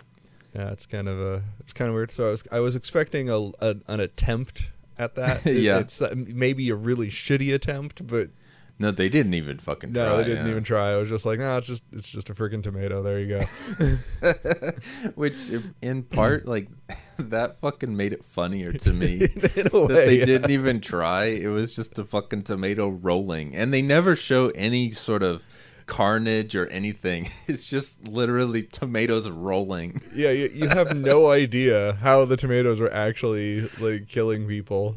[0.55, 2.11] yeah, it's kind of a it's kind of weird.
[2.11, 4.69] So I was I was expecting a, a an attempt
[4.99, 5.45] at that.
[5.47, 5.79] Yeah.
[5.79, 8.31] it's uh, maybe a really shitty attempt, but
[8.81, 10.05] No, they didn't even fucking try.
[10.05, 10.23] no, try.
[10.23, 10.93] they didn't even try.
[10.93, 13.03] I was just like, no, it's just it's just a freaking tomato.
[13.03, 14.71] There you go.
[15.17, 16.69] Which, uh, in part, like
[17.19, 19.23] that fucking made it funnier to me.
[19.23, 20.25] A that they yeah.
[20.25, 21.25] didn't even try.
[21.25, 25.47] It was just a fucking tomato rolling, and they never show any sort of
[25.87, 27.31] carnage or anything.
[27.49, 30.03] It's just literally tomatoes rolling.
[30.15, 34.95] Yeah, you, you have no idea how the tomatoes were actually like killing people.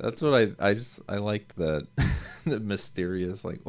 [0.00, 1.86] That's what I I just I liked that
[2.46, 3.60] the mysterious like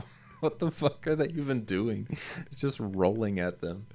[0.42, 2.08] what the fuck are they even doing?
[2.52, 3.86] It's just rolling at them.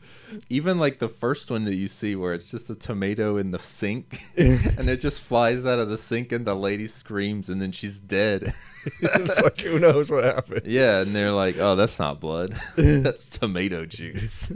[0.48, 3.58] Even like the first one that you see where it's just a tomato in the
[3.58, 7.72] sink and it just flies out of the sink and the lady screams and then
[7.72, 8.54] she's dead.
[9.02, 10.62] it's like who knows what happened.
[10.66, 12.52] yeah, and they're like, "Oh, that's not blood.
[12.76, 14.50] that's tomato juice."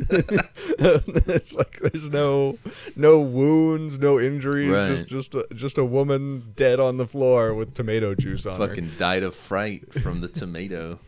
[0.79, 2.57] it's like there's no
[2.97, 4.89] no wounds, no injuries, Right.
[4.89, 8.69] just just a, just a woman dead on the floor with tomato juice on her.
[8.69, 10.99] fucking died of fright from the tomato.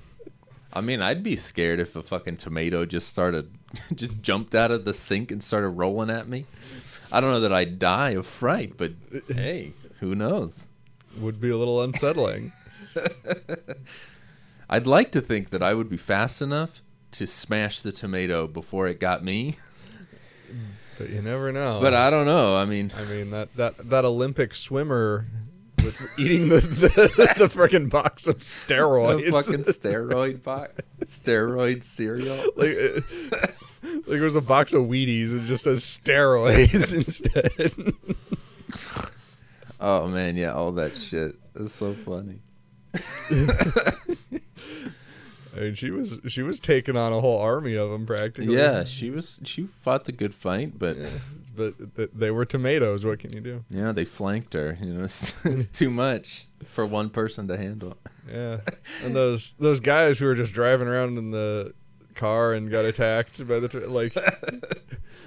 [0.72, 3.52] I mean, I'd be scared if a fucking tomato just started,
[3.94, 6.46] just jumped out of the sink and started rolling at me.
[7.10, 8.92] I don't know that I'd die of fright, but
[9.28, 10.66] hey, who knows?
[11.18, 12.52] Would be a little unsettling.
[14.70, 16.82] I'd like to think that I would be fast enough
[17.12, 19.56] to smash the tomato before it got me,
[20.98, 21.78] but you never know.
[21.82, 22.56] but I don't know.
[22.56, 25.26] I mean, I mean that that that Olympic swimmer
[25.84, 29.30] with eating the the, the freaking box of steroids.
[29.30, 32.36] fucking steroid box, steroid cereal.
[32.56, 33.04] like, it,
[33.82, 37.94] like there was a box of Wheaties and it just says steroids instead.
[39.80, 41.36] Oh man, yeah, all that shit.
[41.54, 42.40] It's so funny.
[45.54, 48.54] I mean, she was she was taking on a whole army of them practically.
[48.54, 49.40] Yeah, she was.
[49.44, 50.96] She fought the good fight, but
[51.54, 53.04] but th- they were tomatoes.
[53.04, 53.64] What can you do?
[53.70, 54.78] Yeah, they flanked her.
[54.80, 57.96] You know, it's, it's too much for one person to handle.
[58.30, 58.60] Yeah,
[59.04, 61.74] and those those guys who were just driving around in the
[62.14, 64.16] car and got attacked by the like.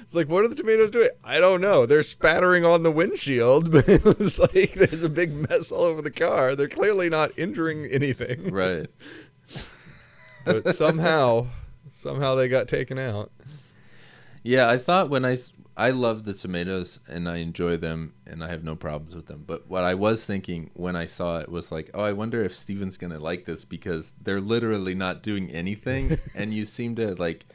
[0.01, 1.09] It's like, what are the tomatoes doing?
[1.23, 1.87] I don't know.
[1.87, 6.11] They're spattering on the windshield, but it's like there's a big mess all over the
[6.11, 6.55] car.
[6.55, 8.85] They're clearly not injuring anything, Right.
[10.45, 11.47] but somehow,
[11.91, 13.31] somehow they got taken out.
[14.43, 15.37] Yeah, I thought when I
[15.77, 19.43] I love the tomatoes and I enjoy them and I have no problems with them.
[19.45, 22.55] But what I was thinking when I saw it was like, oh, I wonder if
[22.55, 27.45] Stephen's gonna like this because they're literally not doing anything, and you seem to like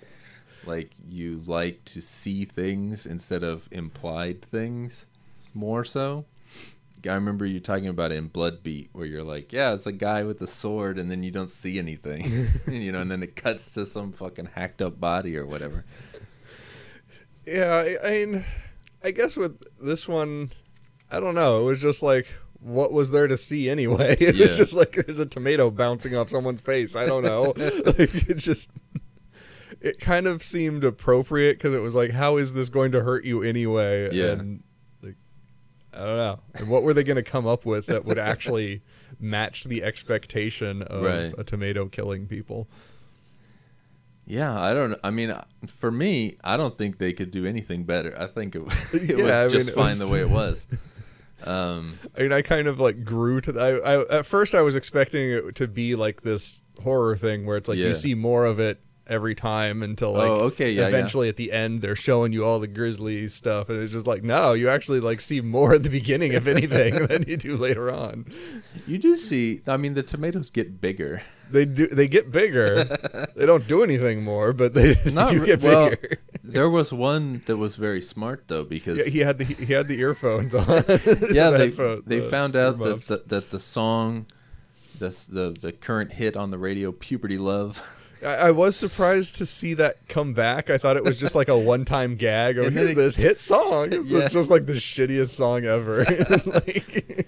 [0.66, 5.06] like you like to see things instead of implied things
[5.54, 6.26] more so.
[7.08, 9.92] I remember you talking about it in Blood Beat, where you're like, "Yeah, it's a
[9.92, 13.36] guy with a sword," and then you don't see anything, you know, and then it
[13.36, 15.86] cuts to some fucking hacked up body or whatever.
[17.46, 18.44] Yeah, I, I mean,
[19.02, 20.50] I guess with this one,
[21.10, 21.60] I don't know.
[21.60, 22.26] It was just like,
[22.60, 24.16] what was there to see anyway?
[24.20, 24.46] It Yeah.
[24.48, 26.94] was just like there's a tomato bouncing off someone's face.
[26.94, 27.54] I don't know.
[27.56, 28.70] like it just,
[29.80, 33.24] it kind of seemed appropriate because it was like, how is this going to hurt
[33.24, 34.10] you anyway?
[34.14, 34.32] Yeah.
[34.32, 34.62] And
[35.02, 35.16] like,
[35.94, 36.40] I don't know.
[36.54, 38.82] And what were they going to come up with that would actually
[39.18, 41.34] match the expectation of Right.
[41.38, 42.68] a tomato killing people?
[44.30, 44.96] Yeah, I don't.
[45.02, 45.34] I mean,
[45.66, 48.14] for me, I don't think they could do anything better.
[48.18, 48.60] I think it,
[48.94, 50.66] it Yeah, was I just it fine was- the way it was.
[51.46, 53.62] Um, I mean, I kind of like grew to that.
[53.82, 57.56] I, I, at first, I was expecting it to be like this horror thing where
[57.56, 57.88] it's like Yeah.
[57.88, 58.78] you see more of it
[59.10, 60.88] every time until oh, like Oh, okay, yeah, yeah.
[60.88, 64.22] eventually at the end they're showing you all the grisly stuff and it's just like
[64.22, 67.90] no you actually like see more at the beginning if anything than you do later
[67.90, 68.24] on
[68.86, 69.60] You do see.
[69.66, 71.22] I mean, the tomatoes get bigger.
[71.50, 72.84] they do they get bigger
[73.36, 77.42] they don't do anything more but they Not do get well, bigger There was one
[77.46, 80.66] that was very smart though because yeah, he had the he had the earphones on
[81.34, 81.70] yeah, The they
[82.06, 84.26] they the found out that the, that the song,
[84.98, 87.82] the the the current hit on the radio, "Puberty Love,"
[88.22, 90.70] I, I was surprised to see that come back.
[90.70, 92.58] I thought it was just like a one-time gag.
[92.58, 93.88] Oh, here's it- this hit song.
[93.92, 96.04] It's just like the shittiest song ever.
[96.46, 97.26] like,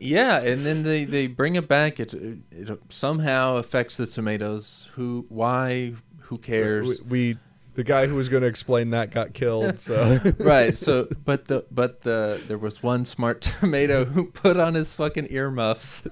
[0.00, 1.98] yeah, and then they they bring it back.
[1.98, 4.90] It, it somehow affects the tomatoes.
[4.94, 5.26] Who?
[5.28, 5.94] Why?
[6.22, 7.02] Who cares?
[7.02, 7.38] we, we,
[7.74, 9.80] the guy who was going to explain that got killed.
[9.80, 10.76] So right.
[10.76, 15.28] So, but the but the there was one smart tomato who put on his fucking
[15.30, 16.06] earmuffs.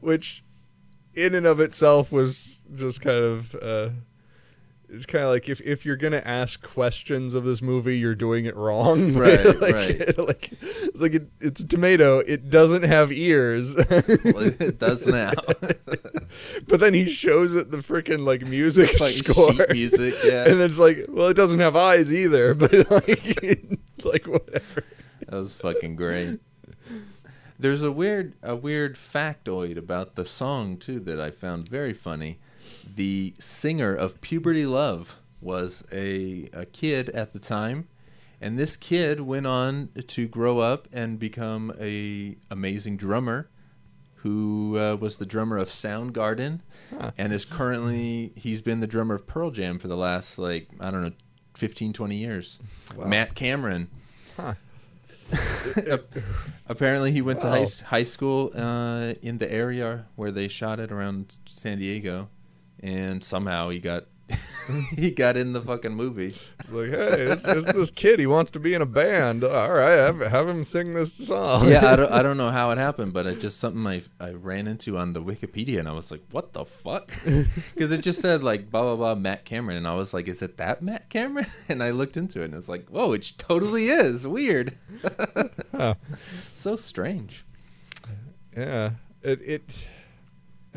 [0.00, 0.44] which,
[1.18, 3.54] in and of itself, was just kind of.
[3.60, 3.90] Uh,
[4.90, 8.46] it's kind of like if, if you're gonna ask questions of this movie, you're doing
[8.46, 9.12] it wrong.
[9.18, 10.18] Right, like, right.
[10.28, 12.20] Like, it's like it, it's a tomato.
[12.20, 13.74] It doesn't have ears.
[13.74, 15.32] Well, it does now.
[16.66, 20.44] But then he shows it the freaking like music Like score, music, yeah.
[20.44, 23.68] and then it's like, well, it doesn't have eyes either, but like,
[24.04, 24.84] like whatever.
[25.26, 26.40] That was fucking great.
[27.58, 32.38] There's a weird a weird factoid about the song too that I found very funny.
[32.94, 37.88] The singer of Puberty Love was a a kid at the time,
[38.40, 43.50] and this kid went on to grow up and become a amazing drummer
[44.22, 46.60] who uh, was the drummer of Soundgarden
[47.16, 50.90] and is currently he's been the drummer of Pearl Jam for the last like I
[50.90, 51.12] don't know
[51.54, 52.58] 15 20 years.
[53.08, 53.88] Matt Cameron
[56.66, 60.90] Apparently, he went to high, high school uh, in the area where they shot it
[60.92, 62.28] around San Diego,
[62.80, 64.06] and somehow he got
[64.96, 66.34] he got in the fucking movie.
[66.60, 68.18] It's like, hey, it's, it's this kid.
[68.18, 69.42] He wants to be in a band.
[69.42, 71.68] Uh, all right, have, have him sing this song.
[71.68, 74.32] Yeah, I don't, I don't know how it happened, but it just something I I
[74.32, 77.10] ran into on the Wikipedia, and I was like, "What the fuck?"
[77.74, 80.42] Because it just said like blah blah blah Matt Cameron, and I was like, "Is
[80.42, 83.88] it that Matt Cameron?" And I looked into it, and it's like, "Whoa, it totally
[83.88, 84.76] is weird."
[85.74, 85.94] Huh.
[86.54, 87.44] So strange.
[88.56, 88.90] yeah.
[89.22, 89.86] It it.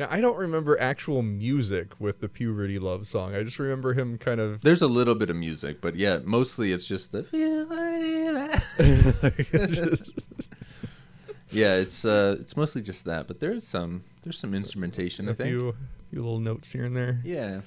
[0.02, 3.36] Now, I don't remember actual music with the puberty love song.
[3.36, 4.60] I just remember him kind of.
[4.60, 7.24] There's a little bit of music, but yeah, mostly it's just the.
[11.52, 15.28] yeah, it's uh, it's mostly just that, but there's some there's some instrumentation.
[15.28, 15.50] I a think.
[15.50, 15.76] few,
[16.10, 17.20] few little notes here and there.
[17.22, 17.60] Yeah.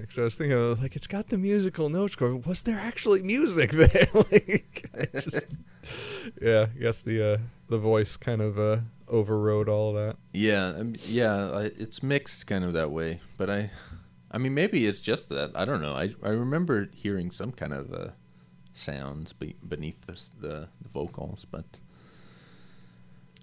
[0.00, 2.40] Actually, I was thinking, I was like, it's got the musical notes going.
[2.46, 4.08] Was there actually music there?
[4.14, 5.44] like, just,
[6.40, 8.78] yeah, I guess the uh, the voice kind of uh,
[9.10, 10.16] overrode all that.
[10.32, 13.70] Yeah, um, yeah, I, it's mixed kind of that way, but I,
[14.30, 15.94] I mean, maybe it's just that I don't know.
[15.94, 18.10] I I remember hearing some kind of uh,
[18.72, 21.80] sounds be, beneath the, the the vocals, but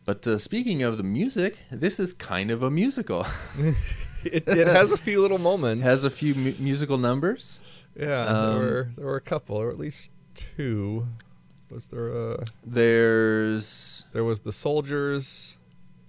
[0.05, 3.25] but uh, speaking of the music, this is kind of a musical.
[4.23, 5.83] It, it has a few little moments.
[5.85, 7.61] Has a few mu- musical numbers.
[7.95, 11.07] yeah, um, there were there were a couple, or at least two.
[11.69, 12.43] Was there a?
[12.65, 15.57] There's There was the soldiers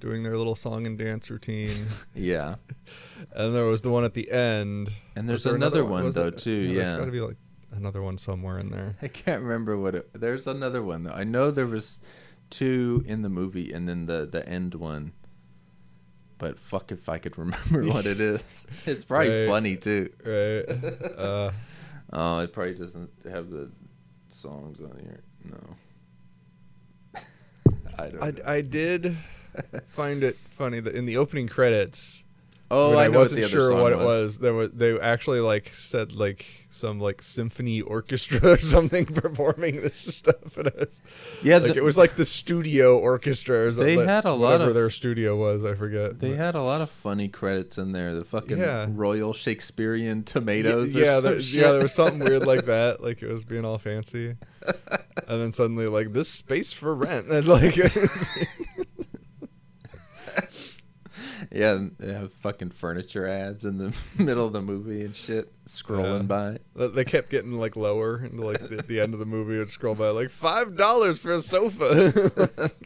[0.00, 1.74] doing their little song and dance routine,
[2.14, 2.54] yeah,
[3.34, 4.90] and there was the one at the end.
[5.16, 6.72] and there's there another, one Was though too.
[6.72, 7.36] There's Yeah, got to be like
[7.72, 8.94] another one somewhere in there.
[9.02, 10.08] I can't remember what it.
[10.12, 11.12] There's another one though.
[11.12, 12.00] I know there was
[12.50, 15.12] two in the movie, and then the the end one.
[16.38, 18.64] But fuck if I could remember what it is.
[18.86, 19.48] It's probably Right.
[19.48, 20.10] funny too.
[20.24, 21.18] Right.
[21.18, 21.50] Uh,
[22.10, 23.70] Oh, it probably doesn't have the
[24.28, 25.20] songs on here.
[25.44, 25.76] No.
[27.98, 28.14] I don't.
[28.14, 28.42] know.
[28.44, 29.16] I, I did
[29.88, 32.22] find it funny that in the opening credits,
[32.70, 34.38] oh, I, I, know wasn't what the other sure what it was.
[34.38, 39.96] There was they actually like said like some like symphony orchestra or something performing this
[40.14, 40.56] stuff.
[40.56, 41.00] And it was,
[41.42, 43.66] Yeah, like the- it was like the studio orchestra.
[43.66, 45.64] Or something, They had a lot of- their studio was.
[45.64, 46.18] I forget.
[46.20, 48.14] They but- had a lot of funny credits in there.
[48.14, 48.86] The fucking Yeah.
[48.90, 50.94] Royal Shakespearean Tomatoes.
[50.94, 53.02] or Yeah, there, yeah, there was something weird like that.
[53.02, 54.34] Like it was being all fancy,
[55.26, 57.76] and then suddenly like this space for rent, and like
[61.50, 66.28] Yeah, they have fucking furniture ads in the middle of the movie and shit, scrolling
[66.28, 66.58] by.
[66.74, 69.70] they kept getting like lower, and like at the end of the movie, it would
[69.70, 72.70] scroll by like five dollars for a sofa.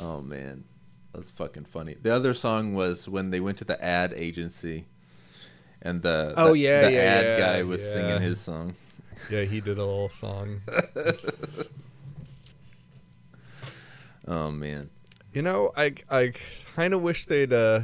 [0.00, 0.62] Oh man,
[1.12, 1.96] that's fucking funny.
[2.00, 4.86] The other song was when they went to the ad agency,
[5.82, 7.92] and the Oh, the, yeah, the yeah, ad yeah, guy was yeah.
[7.94, 8.76] singing his song.
[9.28, 10.60] yeah, he did a little song.
[14.26, 14.90] Oh man,
[15.32, 16.32] You know, I I
[16.74, 17.80] kind of wish they'd uh,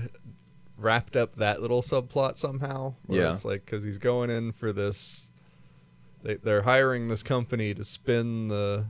[0.78, 2.94] wrapped up that little subplot somehow.
[3.08, 3.32] Yeah.
[3.34, 5.30] it's like because he's going in for this.
[6.22, 8.86] They they're hiring this company to spin the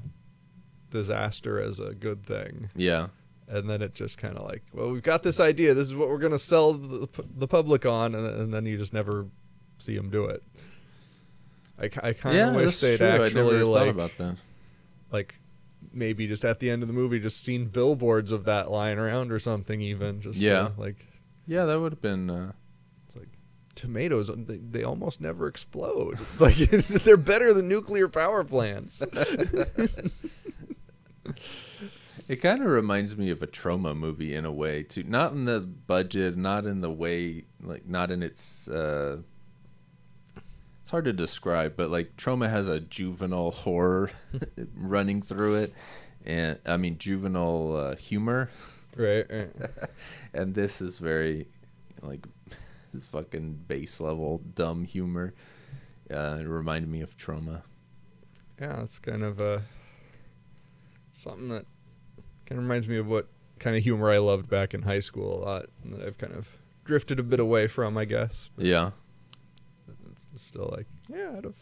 [0.91, 3.09] disaster as a good thing, Yeah.
[3.49, 5.75] and then it just kind of like, well, we've got this idea.
[5.75, 8.93] This is what we're gonna sell the, the public on, and, and then you just
[8.93, 9.27] never
[9.79, 10.45] see him do it.
[11.77, 13.07] I, I kind of Yeah, wish they'd true.
[13.09, 14.37] I actually like thought about that.
[15.11, 15.35] like
[15.93, 19.31] maybe just at the end of the movie just seen billboards of that lying around
[19.33, 20.69] or something even just to, Yeah.
[20.77, 21.05] like
[21.47, 22.31] Yeah, that would have been.
[22.31, 22.53] Uh,
[23.07, 23.29] it's like
[23.75, 26.55] tomatoes they, they almost never explode it's like
[27.05, 29.03] they're better than nuclear power plants
[32.27, 35.03] It kind of reminds me of a Troma movie in a way too.
[35.03, 38.67] Not in the budget, not in the way, like not in its.
[38.67, 39.19] Uh,
[40.85, 44.11] it's hard to describe, but like Troma has a juvenile horror
[44.77, 45.73] running through it,
[46.27, 48.51] and I mean juvenile uh, humor,
[48.95, 49.51] right, right.
[50.35, 51.49] and this is very
[52.03, 52.27] like
[52.93, 55.33] this fucking base level dumb humor.
[56.11, 57.63] Uh, it reminded me of Troma.
[58.61, 59.61] yeah it's kind of uh
[61.13, 61.65] something that
[62.45, 63.27] kind of reminds me of what
[63.59, 66.35] kind of humor i loved back in high school a lot and that i've kind
[66.35, 66.47] of
[66.85, 69.04] drifted a bit away from i guess Yeah, It's
[70.41, 71.57] still like yeah I'd have,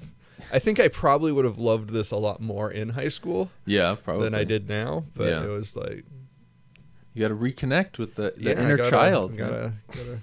[0.52, 3.94] i think i probably would have loved this a lot more in high school yeah,
[4.02, 4.24] probably.
[4.24, 5.04] than I did now.
[5.14, 5.44] But Yeah.
[5.44, 6.04] it was like
[7.14, 9.34] You got to reconnect with the, the yeah, inner gotta- child.
[9.34, 9.38] man.
[9.48, 10.18] Gotta, gotta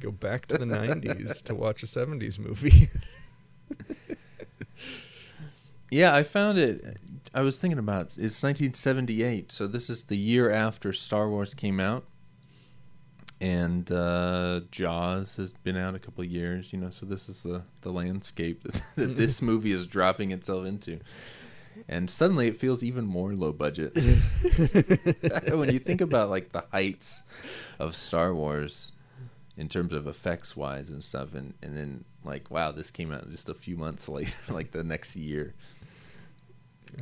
[0.00, 2.88] go back to the '90s to watch a '70s movie.
[5.90, 6.98] Yeah, I found it.
[7.34, 11.78] I was thinking about it's 1978, so this is the year after Star Wars came
[11.80, 12.04] out,
[13.42, 16.72] and uh, Jaws has been out a couple of years.
[16.72, 20.64] You know, so this is the the landscape that, that this movie is dropping itself
[20.64, 21.00] into,
[21.88, 23.94] and suddenly it feels even more low budget.
[25.52, 27.24] when you think about like the heights
[27.80, 28.92] of Star Wars
[29.56, 33.28] in terms of effects wise and stuff, and and then like wow, this came out
[33.28, 35.52] just a few months later, like the next year.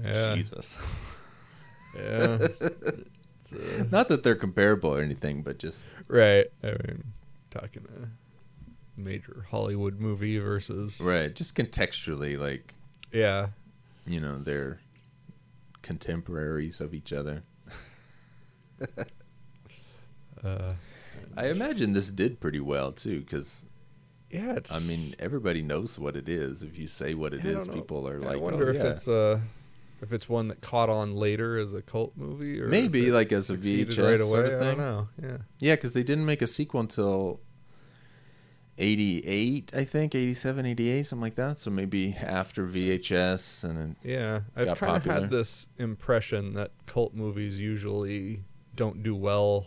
[0.03, 0.78] yeah, Jesus.
[1.95, 2.49] yeah,
[3.53, 6.46] It's, uh, Not that they're comparable or anything, but just right.
[6.62, 7.05] I mean,
[7.51, 12.74] talking a major Hollywood movie versus right, just contextually, like
[13.12, 13.48] yeah,
[14.07, 14.80] you know, they're
[15.82, 17.42] contemporaries of each other.
[20.44, 20.74] uh,
[21.36, 23.66] I imagine this did pretty well too, because
[24.30, 24.55] yeah.
[24.55, 26.62] It's I mean, everybody knows what it is.
[26.62, 28.90] If you say what it I is, people are I like, wonder oh, if yeah.
[28.90, 29.40] it's uh
[30.03, 33.51] if it's one that caught on later as a cult movie, or Maybe, like, as
[33.51, 34.76] a VHS sort of I thing.
[34.76, 35.09] don't know.
[35.22, 35.36] Yeah.
[35.59, 37.40] yeah, because they didn't make a sequel until.
[38.78, 44.40] 88 i think 87 88 something like that so maybe after vhs and then Yeah,
[44.57, 48.44] I've kind of had this impression that cult movies usually
[48.74, 49.66] don't do well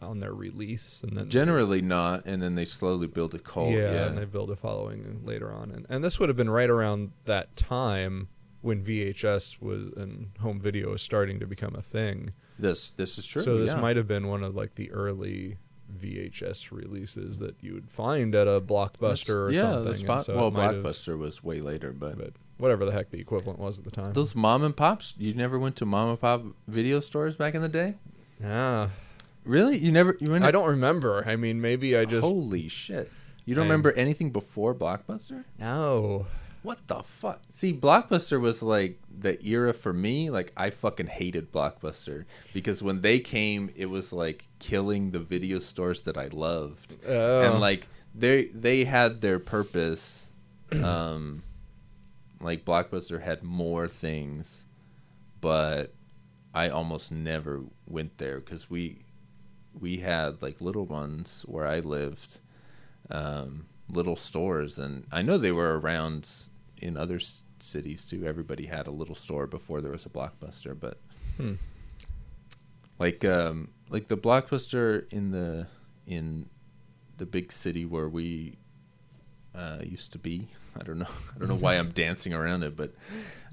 [0.00, 3.90] on their release, and then generally not and then they slowly build a cult yeah,
[3.92, 6.70] yeah, and they build a following later on, and and this would have been right
[6.70, 8.28] around that time
[8.64, 12.30] when VHS was and home video was starting to become a thing.
[12.58, 13.42] This this is true.
[13.42, 13.80] so this yeah.
[13.80, 15.58] might have been one of like the early
[16.00, 19.96] VHS releases that you would find at a blockbuster or yeah, something.
[19.96, 23.58] spot, so well, have- Blockbuster was way later, but, but whatever the heck the equivalent
[23.58, 24.12] was at the time.
[24.14, 25.14] those mom and pops.
[25.18, 27.94] You never went to mom and pop video stores back in the day.
[28.40, 28.88] yeah,
[29.44, 29.76] Really?
[29.76, 30.16] You never?
[30.20, 30.44] You went?
[30.44, 31.22] I don't remember.
[31.26, 33.12] I mean, maybe I just Holy shit!
[33.44, 35.44] You don't I'm- remember anything before Blockbuster?
[35.58, 36.26] no.
[36.64, 37.42] What the fuck?
[37.50, 40.30] See, Blockbuster was like the era for me.
[40.30, 45.58] Like I fucking hated Blockbuster because when they came, it was like killing the video
[45.58, 46.96] stores that I loved.
[47.06, 47.42] Oh.
[47.42, 50.30] and like they they had their purpose
[50.82, 51.42] um
[52.40, 54.66] like blockbuster had more things
[55.40, 55.92] but
[56.54, 58.98] i almost never went there because we
[59.78, 62.38] we had like little ones where i lived
[63.10, 66.28] um little stores and i know they were around
[66.78, 70.78] in other s- cities too everybody had a little store before there was a blockbuster
[70.78, 71.00] but
[71.36, 71.54] Hmm.
[72.98, 75.66] like um like the blockbuster in the
[76.06, 76.48] in
[77.16, 78.58] the big city where we
[79.54, 80.48] uh, used to be.
[80.78, 81.06] I don't know.
[81.34, 82.92] I don't know why I'm dancing around it, but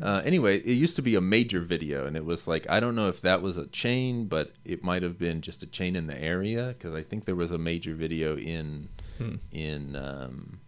[0.01, 2.95] uh, anyway, it used to be a major video, and it was like I don't
[2.95, 6.07] know if that was a chain, but it might have been just a chain in
[6.07, 9.35] the area because I think there was a major video in Hmm.
[9.51, 10.60] in um,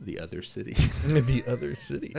[0.00, 0.72] the other city.
[1.06, 2.14] the other city.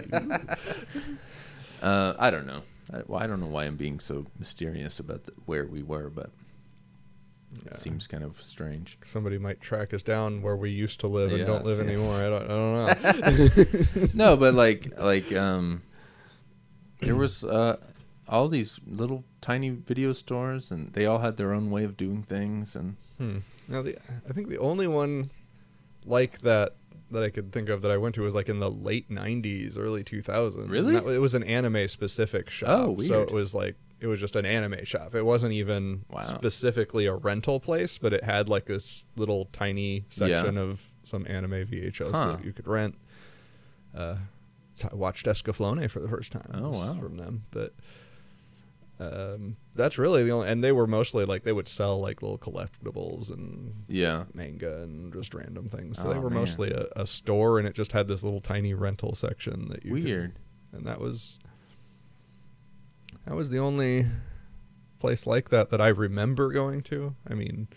[1.82, 2.63] uh, I don't know.
[2.93, 6.09] I, well, I don't know why I'm being so mysterious about the, where we were,
[6.09, 6.32] but
[7.53, 7.71] Yeah.
[7.71, 8.97] it seems kind of strange.
[9.03, 11.88] Somebody might track us down where we used to live and don't live yes.
[11.88, 12.15] anymore.
[12.15, 14.07] I don't, I don't know.
[14.13, 15.82] no, but like like um
[17.01, 17.78] there was uh
[18.30, 22.23] all these little tiny video stores, and they all had their own way of doing
[22.23, 22.75] things.
[22.75, 23.39] And Hmm.
[23.67, 23.97] Now, the
[24.30, 25.32] I think the only one
[26.05, 26.73] like that
[27.11, 29.77] that I could think of that I went to was like in the late '90s,
[29.77, 30.69] early 2000s.
[30.69, 30.93] Really?
[30.93, 32.69] That- it was an anime specific shop.
[32.69, 35.15] Oh, So it was like it was just an anime shop.
[35.15, 36.21] It wasn't even Wow.
[36.23, 41.65] specifically a rental place, but it had like this little tiny section of some anime
[41.65, 42.33] VHS Huh.
[42.33, 42.95] that you could rent.
[43.95, 44.17] Uh,
[44.91, 46.51] I watched Escaflowne for the first time.
[46.53, 46.99] Oh, wow.
[46.99, 47.73] From them, but
[48.99, 50.47] um, that's really the only.
[50.49, 55.13] And they were mostly like they would sell like little collectibles and yeah, manga and
[55.13, 55.97] just random things.
[55.99, 56.39] So they Oh, were man.
[56.39, 59.93] mostly a, a store, and it just had this little tiny rental section that you
[59.93, 60.39] could- weird.
[60.73, 61.37] and that was
[63.25, 64.05] that was the only
[64.99, 67.15] place like that that I remember going to.
[67.29, 67.67] I mean,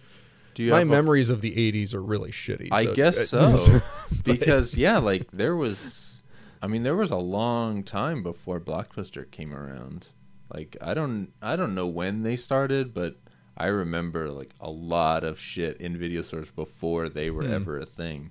[0.55, 2.69] Do you my a- memories of the '80s are really shitty.
[2.73, 3.81] I so- guess so.
[4.25, 6.23] because yeah, like there was
[6.63, 10.09] I mean there was a long time before Blockbuster came around.
[10.53, 13.17] Like I don't I don't know when they started, but
[13.57, 17.53] I remember like a lot of shit in video stores before they were Hmm.
[17.53, 18.31] ever a thing.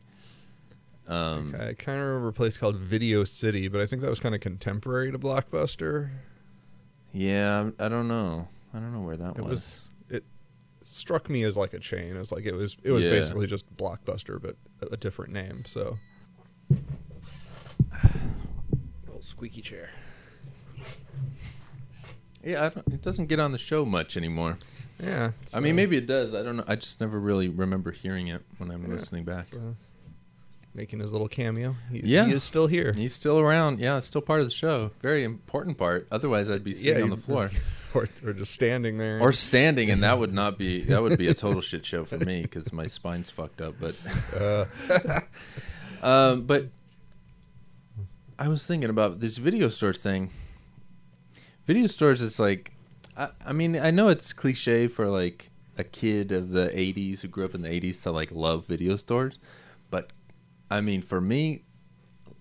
[1.07, 4.19] Um I kind of remember a place called Video City, but I think that was
[4.19, 6.09] kind of contemporary to Blockbuster.
[7.13, 8.47] yeah, I don't know.
[8.73, 9.49] I don't know where that It was.
[9.49, 10.23] was it
[10.83, 12.15] struck me as like a chain.
[12.15, 13.11] It was like it was it was Yeah.
[13.11, 15.63] basically just Blockbuster, but a, a different name.
[15.65, 15.97] So.
[19.05, 19.89] Little squeaky chair.
[22.43, 24.57] Yeah, I don't, it doesn't get on the show much anymore.
[25.01, 25.31] Yeah.
[25.53, 26.33] I mean, maybe it does.
[26.33, 26.63] I don't know.
[26.67, 29.45] I just never really remember hearing it when I'm Yeah, listening back.
[29.45, 29.75] so,
[30.73, 31.75] making his little cameo.
[31.91, 32.25] He, Yeah.
[32.25, 32.93] he is still here.
[32.95, 33.79] He's still around.
[33.79, 34.91] Yeah, it's still part of the show.
[35.01, 36.07] Very important part.
[36.11, 37.49] Otherwise, I'd be sitting on the floor
[37.93, 39.19] or, or just standing there.
[39.19, 40.81] or standing, and that would not be.
[40.83, 43.75] That would be a total shit show for me because my spine's fucked up.
[43.79, 43.95] But,
[44.39, 44.65] Uh,
[46.03, 46.67] um, but
[48.37, 50.29] I was thinking about this video store thing.
[51.69, 52.71] Video stores is like,
[53.15, 57.27] I, I mean, I know it's cliche for like a kid of the '80s who
[57.27, 59.37] grew up in the '80s to like love video stores,
[59.91, 60.11] but
[60.71, 61.65] I mean, for me,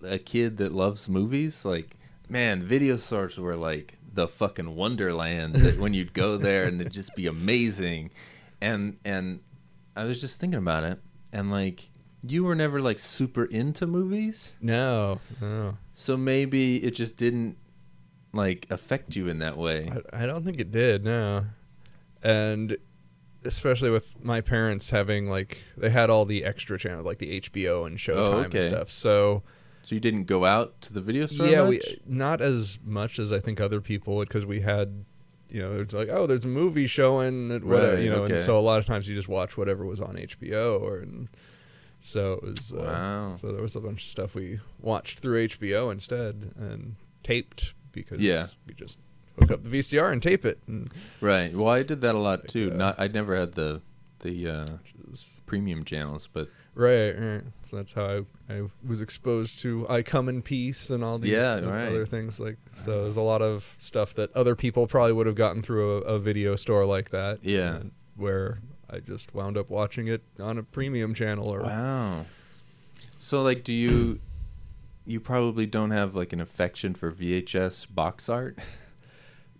[0.03, 1.99] a kid that loves movies, like
[2.31, 5.57] man, video stores were like the fucking wonderland.
[5.57, 8.09] that when you'd go there and it'd just be amazing,
[8.63, 9.41] and and
[9.95, 11.03] I was just thinking about it,
[11.35, 11.91] and like
[12.27, 15.77] you were never like super into movies, no, no.
[15.93, 17.59] so maybe it just didn't
[18.33, 19.91] like affect you in that way.
[20.13, 21.05] I, I don't think it did.
[21.05, 21.45] No,
[22.23, 22.77] and
[23.45, 27.87] especially with my parents having like they had all the extra channels like the HBO
[27.87, 28.59] and Showtime Oh, okay.
[28.65, 28.91] and stuff.
[28.91, 29.43] So
[29.83, 31.47] So you didn't go out to the video store?
[31.47, 31.69] yeah, much?
[31.71, 35.05] we not as much as I think other people would because we had.
[35.51, 38.39] You know, it's like, oh, there's a movie showing, at whatever, Right, you know, and
[38.39, 41.27] so a lot of times you just watch whatever was on HBO, or and
[42.01, 42.73] so it was.
[42.75, 43.37] Uh, Wow.
[43.41, 48.21] So there was a bunch of stuff we watched through HBO instead and taped because
[48.21, 48.49] Yeah.
[48.67, 48.99] we just
[49.39, 50.59] hook up the VCR and tape it.
[50.67, 50.89] And
[51.21, 51.53] Right.
[51.55, 52.71] Well, I did that a lot too.
[52.73, 53.83] uh, Not I never had the
[54.21, 54.67] the uh,
[55.47, 57.43] premium channels, but right, right.
[57.63, 61.31] So that's how I, I was exposed to I Come in Peace and all these
[61.33, 61.87] Yeah, and right.
[61.89, 62.57] other things like.
[62.75, 66.01] So there's a lot of stuff that other people probably would have gotten through a,
[66.03, 67.39] a video store like that.
[67.43, 67.81] Yeah.
[68.17, 68.59] where
[68.91, 72.27] I just wound up watching it on a premium channel or wow.
[73.19, 74.19] So like, do you?
[75.09, 78.59] You probably don't have like an affection for VHS box art.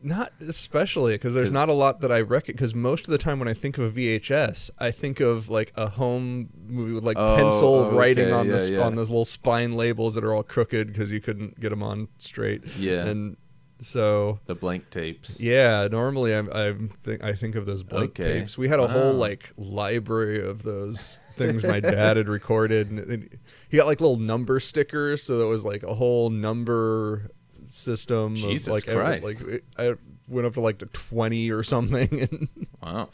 [0.03, 2.55] Not especially because there's not a lot that I reckon.
[2.55, 5.73] Because most of the time when I think of a VHS, I think of like
[5.75, 8.81] a home movie with like Oh, pencil oh, okay, writing on yeah, this yeah.
[8.81, 12.09] on those little spine labels that are all crooked because you couldn't get them on
[12.19, 12.65] straight.
[12.77, 13.07] Yeah.
[13.07, 13.37] and
[13.81, 15.41] so The blank tapes.
[15.41, 18.41] yeah, normally I'm, I'm think I think of those blank Okay.
[18.41, 18.59] tapes.
[18.59, 19.19] We had a whole ah.
[19.19, 23.33] like library of those things my dad had recorded, and it-
[23.69, 27.31] he got like little number stickers, so there was like a whole number
[27.67, 28.35] system.
[28.35, 29.25] Jesus of, like every- Christ.
[29.25, 29.95] like it- I
[30.27, 32.09] went up to like to twenty or something.
[32.31, 32.49] And
[32.83, 33.09] Wow.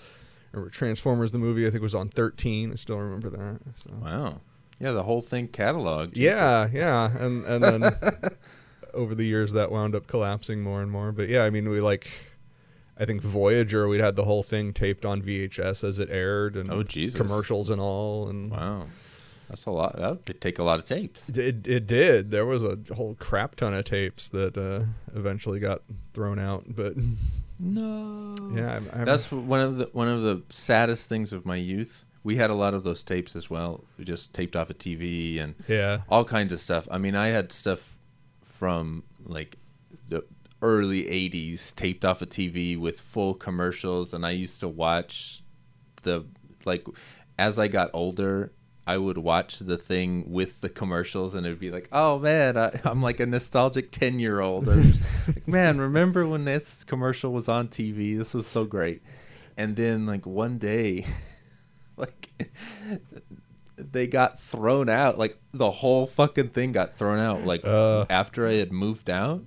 [0.53, 1.67] remember Transformers the movie?
[1.67, 2.71] I think was on thirteen.
[2.73, 3.61] I still remember that.
[3.75, 3.91] So.
[4.01, 4.41] Wow.
[4.81, 6.13] Yeah, the whole thing cataloged.
[6.17, 7.85] Yeah, yeah, and and then
[8.95, 11.11] over the years that wound up collapsing more and more.
[11.13, 12.09] But yeah, I mean, we like,
[12.99, 16.69] I think Voyager, we'd had the whole thing taped on VHS as it aired, and
[16.71, 17.21] Oh, Jesus.
[17.21, 18.87] commercials and all, and Wow.
[19.49, 19.97] That's a lot.
[19.97, 21.29] That would take a lot of tapes.
[21.29, 22.31] it, it did.
[22.31, 24.85] There was a whole crap ton of tapes that uh,
[25.17, 25.83] eventually got
[26.13, 26.65] thrown out.
[26.69, 26.95] But
[27.59, 28.35] No.
[28.53, 32.05] yeah, I'm, I'm, That's one of the one of the saddest things of my youth.
[32.23, 33.85] We had a lot of those tapes as well.
[33.99, 36.89] We just taped off a TV and yeah, all kinds of stuff.
[36.91, 37.99] I mean, I had stuff
[38.43, 39.57] from like
[40.09, 40.25] the
[40.63, 45.43] early 80s taped off a TV with full commercials and I used to watch
[46.03, 46.25] the
[46.65, 46.87] like
[47.39, 48.53] as I got older,
[48.87, 52.81] I would watch the thing with the commercials, and it'd be like, "Oh man, I,
[52.85, 57.69] I'm like a nostalgic ten year old." like, man, remember when this commercial was on
[57.69, 58.17] TV?
[58.19, 59.03] This was so great.
[59.57, 61.07] And then like one day,
[61.97, 62.29] like
[63.77, 65.19] they got thrown out.
[65.19, 67.45] Like the whole fucking thing got thrown out.
[67.47, 68.05] Like Uh.
[68.11, 69.45] after I had moved out.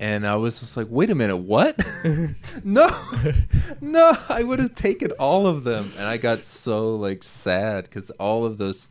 [0.00, 1.76] And I was just like, wait a minute, what?
[2.64, 2.88] no,
[3.80, 5.90] no, I would have taken all of them.
[5.98, 8.88] And I got so like sad because all of those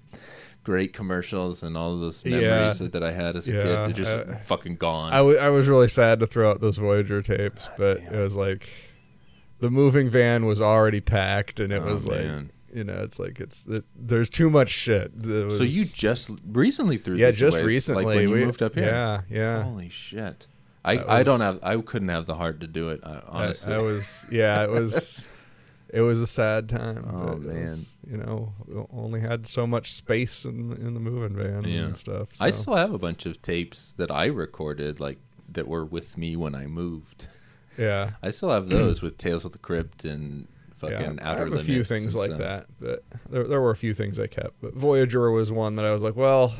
[0.63, 2.73] great commercials and all of those memories Yeah.
[2.73, 5.13] that, that I had as a Yeah, kid are just fucking gone.
[5.13, 8.35] I, w- I was really sad to throw out those Voyager tapes, but it was
[8.35, 8.67] like
[9.59, 12.25] the moving van was already packed, and it Oh, was like
[12.73, 15.13] you know, it's like it's it, there's too much shit.
[15.23, 18.61] It so you just recently threw yeah, just away, recently like when you we moved
[18.61, 18.87] up here.
[18.87, 19.63] Yeah, yeah.
[19.63, 20.47] Holy shit!
[20.87, 23.01] I, That I don't have I couldn't have the heart to do it.
[23.03, 25.23] Uh, I, I, honestly, I was yeah, it was
[25.89, 27.05] it was a sad time.
[27.09, 27.61] Oh, man.
[27.61, 31.81] was, you know, we only had so much space in in the moving van Yeah.
[31.81, 32.29] and stuff.
[32.39, 35.19] I still have a bunch of tapes that I recorded, like
[35.49, 37.27] that were with me when I moved.
[37.77, 38.11] yeah.
[38.23, 41.53] I still have those with Tales of the Crypt and fucking yeah, I Outer have
[41.53, 44.61] a few things like that, but there, there were a few things I kept.
[44.61, 46.53] But Voyager was one that I was like, well,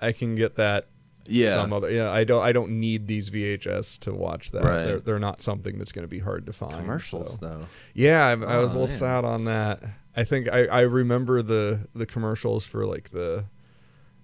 [0.00, 0.88] I can get that.
[1.28, 1.90] Yeah, some other.
[1.90, 2.42] Yeah, I don't.
[2.42, 4.64] I don't need these VHS to watch that.
[4.64, 4.84] Right.
[4.84, 6.74] They're, they're not something that's going to be hard to find.
[6.74, 7.38] commercials so.
[7.40, 7.66] though.
[7.94, 8.86] Yeah, I, I was a Oh, little man.
[8.88, 9.82] sad on that.
[10.16, 13.44] I think I, I remember the the commercials for like the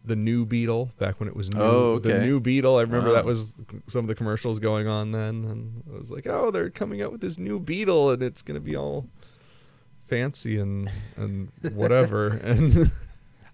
[0.05, 1.61] the new Beetle back when it was new.
[1.61, 2.12] Oh, okay.
[2.14, 2.76] The new Beetle.
[2.76, 3.28] I remember that oh.
[3.28, 3.53] was
[3.88, 7.12] some of the commercials going on then, and I was like, oh, they're coming out
[7.12, 9.07] with this new Beetle, and it's gonna be all
[9.98, 12.28] fancy and and whatever.
[12.44, 12.90] and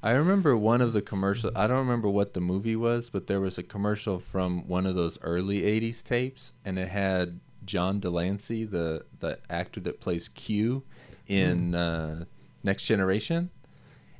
[0.02, 1.50] I remember one of the commercial.
[1.56, 4.94] I don't remember what the movie was, but there was a commercial from one of
[4.94, 10.28] those early '80s tapes, and it had John de Lancie, the the actor that plays
[10.28, 10.84] Q
[11.26, 12.24] in uh,
[12.62, 13.50] Next Generation,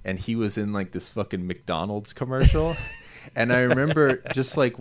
[0.04, 2.76] and he was in like this fucking McDonald's commercial.
[3.36, 4.76] and I remember just like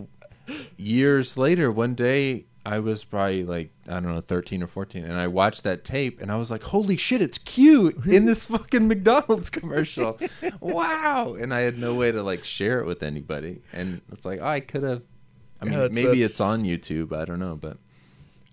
[0.76, 5.14] years later, one day I was probably like I don't know, thirteen or fourteen, and
[5.18, 8.86] I watched that tape, and I was like, "Holy shit, it's Q in this fucking
[8.88, 10.18] McDonald's commercial!"
[10.60, 11.34] wow!
[11.40, 14.46] And I had no way to like share it with anybody, and it's like, oh,
[14.46, 15.02] I could have.
[15.60, 17.12] I Yeah, mean, that's- maybe that's- it's on YouTube.
[17.12, 17.78] I don't know, but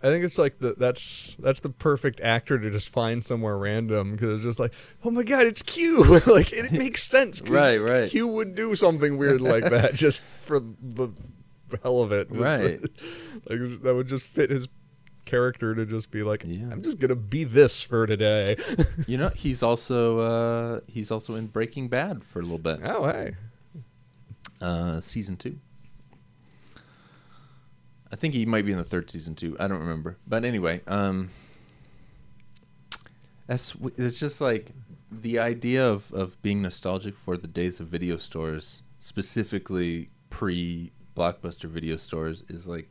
[0.02, 4.12] I think it's like the, that's that's the perfect actor to just find somewhere random
[4.14, 6.04] because it's just like, oh my god, it's Q.
[6.28, 8.10] like it, makes sense, Right, right.
[8.10, 11.10] Q would do something weird like that just for the
[11.84, 12.28] hell of it.
[12.30, 12.82] Right.
[13.50, 14.68] like that would just fit his
[15.26, 16.68] character to just be like, Yeah.
[16.72, 18.58] I'm just gonna be this for today.
[19.08, 23.08] you know, he's also uh he's also in Breaking Bad for a little bit, oh
[23.08, 23.36] hey,
[24.62, 25.58] uh, season two.
[28.12, 29.58] I think he might be in the third season too.
[29.60, 31.30] I don't remember, but anyway, um,
[33.48, 34.72] that's it's just like
[35.12, 41.70] the idea of of being nostalgic for the days of video stores, specifically pre blockbuster
[41.70, 42.90] video stores, is like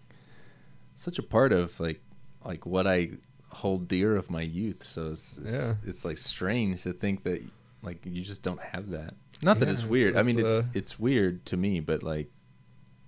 [0.95, 2.01] such a part of like
[2.45, 3.11] like what I
[3.51, 4.85] hold dear of my youth.
[4.85, 5.75] So it's it's, Yeah.
[5.87, 7.43] it's like strange to think that
[7.83, 9.15] like you just don't have that.
[9.43, 10.17] Not that Yeah, it's it's- weird.
[10.17, 12.31] I mean, it's, it's uh, it's weird to me, but like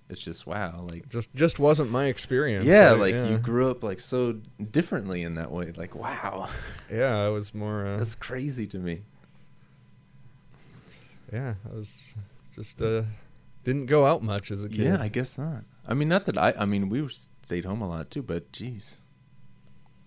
[0.09, 0.87] it's just wow.
[0.89, 2.65] Like just just wasn't my experience.
[2.65, 3.29] yeah, I- like yeah.
[3.29, 4.33] you grew up like so
[4.71, 5.71] differently in that way.
[5.75, 6.47] Like wow,
[6.91, 7.85] yeah, I was more.
[7.85, 9.01] Uh, that's crazy to me.
[11.33, 12.03] yeah, I was
[12.55, 13.01] just uh,
[13.67, 14.85] didn't go out much as a kid.
[14.85, 15.65] Yeah, I guess not.
[15.85, 16.53] I mean, not that I.
[16.57, 17.05] I mean, we
[17.43, 18.97] stayed home a lot too, but geez,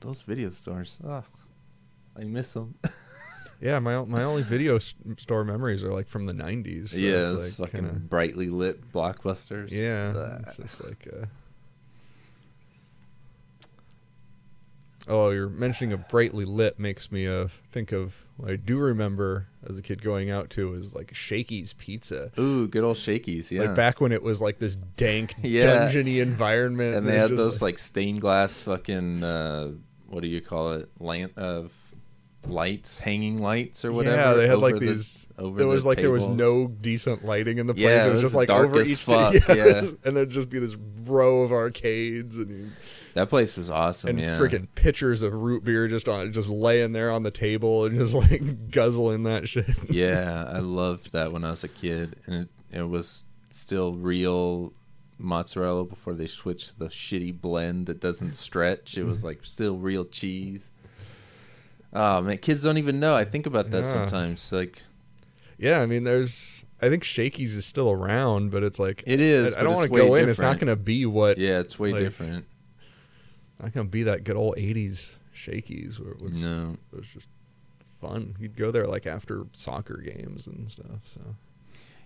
[0.01, 0.99] those video stores.
[1.07, 1.25] Ugh,
[2.17, 2.77] I miss them.
[3.63, 6.89] Yeah, my my only video store memories are like from the '90s.
[6.89, 9.71] so yeah, it's, like, fucking kinda- brightly lit blockbusters.
[9.71, 11.07] yeah, it's just like.
[11.13, 11.27] Uh...
[15.09, 19.47] Oh, you're mentioning a brightly lit makes me uh, think of what I do remember
[19.69, 22.31] as a kid going out to is like Shakey's Pizza.
[22.39, 23.51] Ooh, good old Shakey's.
[23.51, 23.63] Yeah.
[23.63, 25.63] Like back when it was like this dank, Yeah.
[25.91, 29.73] dungeony environment, and they had those like stained glass fucking uh,
[30.09, 30.91] what do you call it?
[30.99, 31.73] Lamp of
[32.47, 34.17] lights, hanging lights or whatever.
[34.17, 35.27] Yeah, they had like the- these.
[35.39, 37.85] over it was the like there was no decent lighting in the place.
[37.85, 38.99] Yeah, it it was was just like over each.
[38.99, 39.83] fuck, yeah, yeah.
[40.05, 42.71] and there'd just be this row of arcades and you,
[43.15, 44.11] That place was awesome.
[44.11, 44.39] and yeah.
[44.39, 48.15] freaking pitchers of root beer just on just laying there on the table and just
[48.15, 49.67] like guzzling that shit.
[49.91, 54.73] yeah, I loved that when I was a kid, and it, it was still real
[55.19, 58.97] mozzarella before they switched to the shitty blend that doesn't stretch.
[58.97, 60.73] It was like still real cheese.
[61.93, 63.15] Oh man, kids don't even know.
[63.17, 63.93] I think about that Yeah.
[63.93, 64.53] sometimes.
[64.53, 64.83] Like
[65.61, 66.65] yeah, I mean, there's.
[66.81, 69.55] I think Shakey's is still around, but it's like it is.
[69.55, 70.29] I, I don't want to go in.
[70.31, 71.37] It's not going to be what.
[71.37, 72.47] Yeah, it's way like, different.
[73.61, 76.43] Not to be that good old '80s Shakey's where it was.
[76.43, 76.77] No.
[76.93, 77.29] It was just
[77.83, 78.37] fun.
[78.41, 81.01] You'd go there like after soccer games and stuff.
[81.05, 81.21] So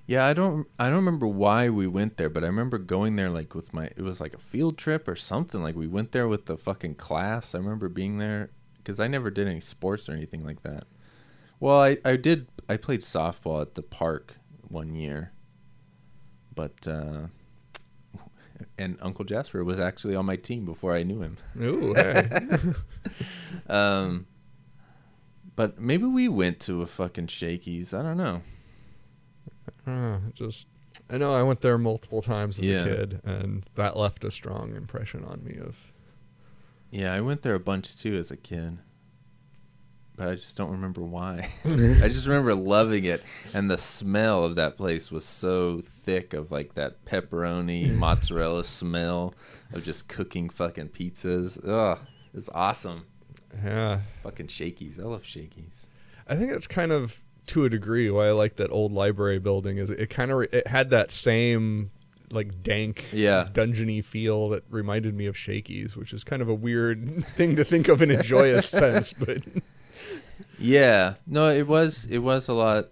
[0.07, 3.31] Yeah, I don't I don't remember why we went there, but I remember going there
[3.31, 5.63] like with my it was like a field trip or something.
[5.63, 7.55] Like we went there with the fucking class.
[7.55, 8.51] I remember being there
[8.85, 10.85] cuz I never did any sports or anything like that.
[11.61, 14.37] Well, I I did I played softball at the park
[14.69, 15.33] one year.
[16.55, 17.29] But uh
[18.79, 21.37] and Uncle Jasper was actually on my team before I knew him.
[21.61, 22.29] ooh, hey.
[23.69, 24.27] Um
[25.57, 27.95] but maybe we went to a fucking Shakey's.
[27.95, 28.43] I don't know.
[29.87, 30.67] Uh, just
[31.11, 32.81] I know I went there multiple times as Yeah.
[32.85, 35.93] a kid, and that left a strong impression on me of.
[36.91, 38.79] Yeah, I went there a bunch too as a kid.
[40.17, 41.49] But I just don't remember why.
[41.65, 46.53] I just remember loving it and the smell of that place was so thick of
[46.53, 49.35] like that pepperoni mozzarella smell
[49.73, 51.59] of just cooking fucking pizzas.
[51.69, 51.99] Ugh,
[52.33, 53.07] it's awesome.
[53.63, 54.99] Yeah, Fucking Shakey's.
[55.01, 55.89] I love Shakey's.
[56.29, 59.79] I think it's kind of to a degree why I like that old library building.
[59.79, 61.91] Is it kind of it had that same
[62.31, 63.49] like dank, Yeah.
[63.53, 67.65] dungeony feel that reminded me of Shakey's, which is kind of a weird thing to
[67.65, 69.39] think of in a joyous sense, but
[70.59, 71.15] Yeah.
[71.27, 72.87] No, it was it was a lot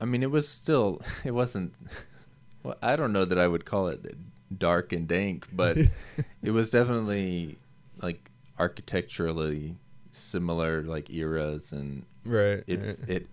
[0.00, 1.74] I mean it was still it wasn't
[2.62, 4.14] well, I don't know that I would call it
[4.56, 5.78] dark and dank, but
[6.42, 7.58] it was definitely
[8.02, 9.76] like architecturally
[10.12, 12.98] similar like eras and right, it right.
[13.08, 13.28] it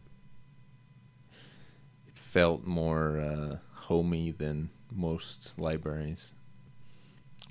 [2.05, 6.33] it felt more uh homey than most libraries.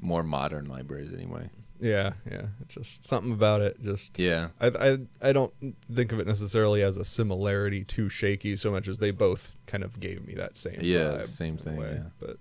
[0.01, 1.49] More modern libraries anyway.
[1.81, 3.83] Yeah, yeah, it's just something about it.
[3.83, 4.49] Just Yeah.
[4.61, 5.53] I, I I don't
[5.95, 9.85] think of it necessarily as a similarity to Shakey so much as they both kind
[9.85, 11.93] of gave me that same Yeah, same thing, way.
[11.97, 12.09] yeah.
[12.19, 12.39] But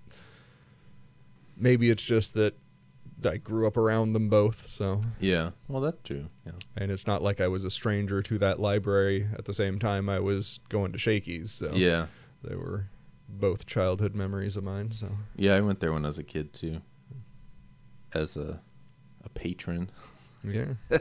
[1.56, 2.54] maybe it's just that
[3.24, 5.50] I grew up around them both, so Yeah.
[5.68, 6.26] Well that's true.
[6.44, 6.52] Yeah.
[6.76, 10.08] and it's not like I was a stranger to that library at the same time
[10.08, 11.50] I was going to Shakey's.
[11.52, 12.06] So Yeah.
[12.42, 12.86] they were
[13.28, 14.92] both childhood memories of mine.
[14.92, 16.80] So Yeah, I went there when I was a kid too.
[18.14, 18.60] As a
[19.36, 19.90] patron.
[20.42, 20.74] yeah,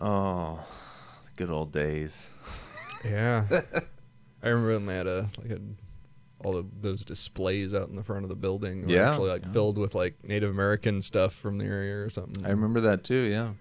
[0.00, 0.64] Oh,
[1.36, 2.30] good old days.
[3.04, 3.44] yeah.
[4.42, 5.60] I remember when they had a like a
[6.44, 8.88] all of those displays out in the front of the building.
[8.88, 9.52] Yeah, actually like yeah.
[9.52, 12.44] filled with like Native American stuff from the area or something.
[12.44, 13.22] I remember that too.
[13.22, 13.52] Yeah.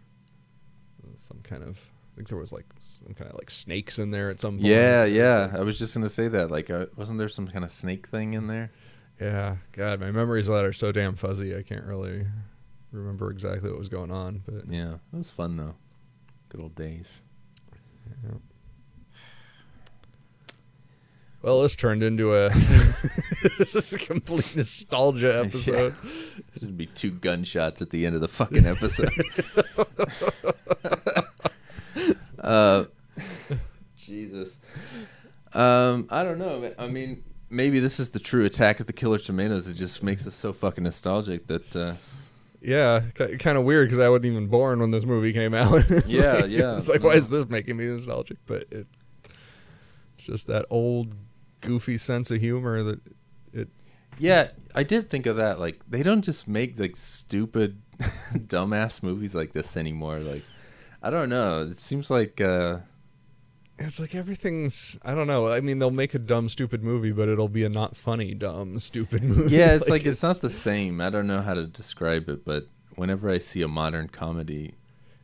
[1.15, 1.79] some kind of.
[2.13, 4.65] I think there was like some kind of like snakes in there at some point.
[4.67, 5.51] Yeah, yeah.
[5.57, 6.51] I was just gonna say that.
[6.51, 8.71] Like, uh, wasn't there some kind of snake thing in there?
[9.23, 9.55] Yeah.
[9.71, 11.55] God, my memories of that are so damn fuzzy.
[11.55, 12.25] I can't really
[12.91, 14.43] remember exactly what was going on.
[14.45, 15.75] But Yeah, it was fun though.
[16.49, 17.21] Good old days.
[21.41, 22.49] well, this turned into a
[23.99, 25.95] complete nostalgia episode.
[26.01, 29.09] There's gonna be two gunshots at the end of the fucking episode.
[32.39, 32.85] uh,
[33.95, 34.59] Jesus.
[35.53, 36.73] Um, I don't know.
[36.77, 37.23] I mean,
[37.53, 39.67] maybe this is the true Attack of the Killer Tomatoes.
[39.67, 41.75] It just makes us so fucking nostalgic that.
[41.75, 41.93] Uh,
[42.61, 45.83] Yeah, kind of weird because I wasn't even born when this movie came out.
[46.07, 48.37] Yeah, Like, yeah, It's like, why is this making me nostalgic?
[48.45, 48.87] But it,
[50.17, 51.13] it's just that old,
[51.61, 52.99] goofy sense of humor that
[53.53, 53.69] it.
[54.17, 55.59] Yeah, I did think of that.
[55.59, 60.19] Like, they don't just make like stupid, dumbass movies like this anymore.
[60.19, 60.43] Like,
[61.01, 61.63] I don't know.
[61.69, 62.79] It seems like, uh,
[63.79, 64.97] It's like everything's.
[65.03, 65.47] I don't know.
[65.47, 68.77] I mean, they'll make a dumb, stupid movie, but it'll be a not funny, dumb,
[68.89, 69.55] stupid movie.
[69.55, 71.01] yeah, it's like, it's, not the same.
[71.01, 74.75] I don't know how to describe it, but whenever I see a modern comedy,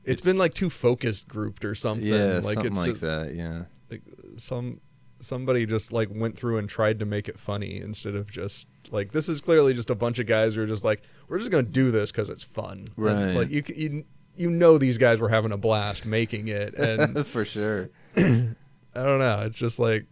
[0.03, 2.07] it's been like too focused grouped or something.
[2.07, 3.35] yeah, like something it's like just, that.
[3.35, 4.01] Yeah, Like
[4.37, 4.81] some
[5.21, 9.11] somebody just like went through and tried to make it funny instead of just like
[9.11, 11.61] this is clearly just a bunch of guys who are just like we're just gonna
[11.63, 12.85] do this because it's fun.
[12.87, 13.35] And, Right.
[13.35, 17.45] like you, you you know these guys were having a blast making it, and for
[17.45, 17.89] sure.
[18.17, 19.43] I don't know.
[19.45, 20.05] It's just like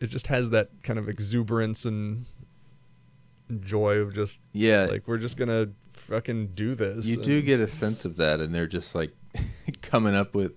[0.00, 2.26] it just has that kind of exuberance and
[3.60, 7.06] joy of just Yeah, like we're just gonna fucking do this.
[7.06, 9.12] you do get a sense of that, and they're just like
[9.82, 10.52] coming up with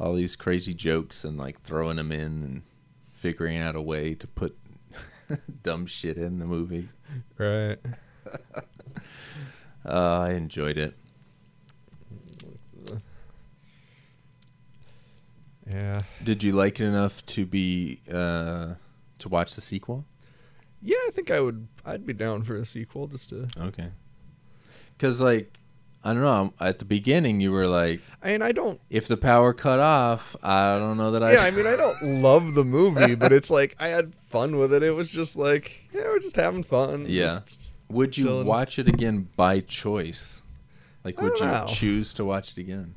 [0.00, 2.62] all these crazy jokes and like throwing them in and
[3.12, 4.56] figuring out a way to put
[5.62, 6.88] dumb shit in the movie.
[7.38, 7.78] right.
[9.84, 10.94] Uh, I enjoyed it.
[15.70, 16.02] Yeah.
[16.22, 18.74] Did you like it enough to be uh,
[19.18, 20.04] to watch the sequel?
[20.80, 21.68] Yeah, I think I would.
[21.84, 23.48] I'd be down for a sequel just to.
[23.58, 23.88] Okay.
[24.96, 25.58] Because like
[26.04, 26.52] I don't know.
[26.58, 28.80] At the beginning, you were like, I mean, I don't.
[28.90, 31.34] if the power cut off, I don't know that I.
[31.34, 34.74] Yeah, I mean, I don't love the movie, but it's like I had fun with
[34.74, 34.82] it.
[34.82, 37.06] It was just like, yeah, we're just having fun.
[37.08, 37.40] Yeah.
[37.88, 38.46] Would you Chilling.
[38.46, 40.42] watch it again by choice?
[41.04, 41.66] Like, would you know.
[41.68, 42.94] choose to watch it again?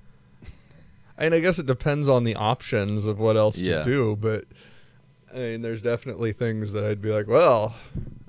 [1.18, 3.80] I mean, I guess it depends on the options of what else Yeah.
[3.80, 4.46] to do, but
[5.34, 7.76] I mean, there's definitely things that I'd be like, well,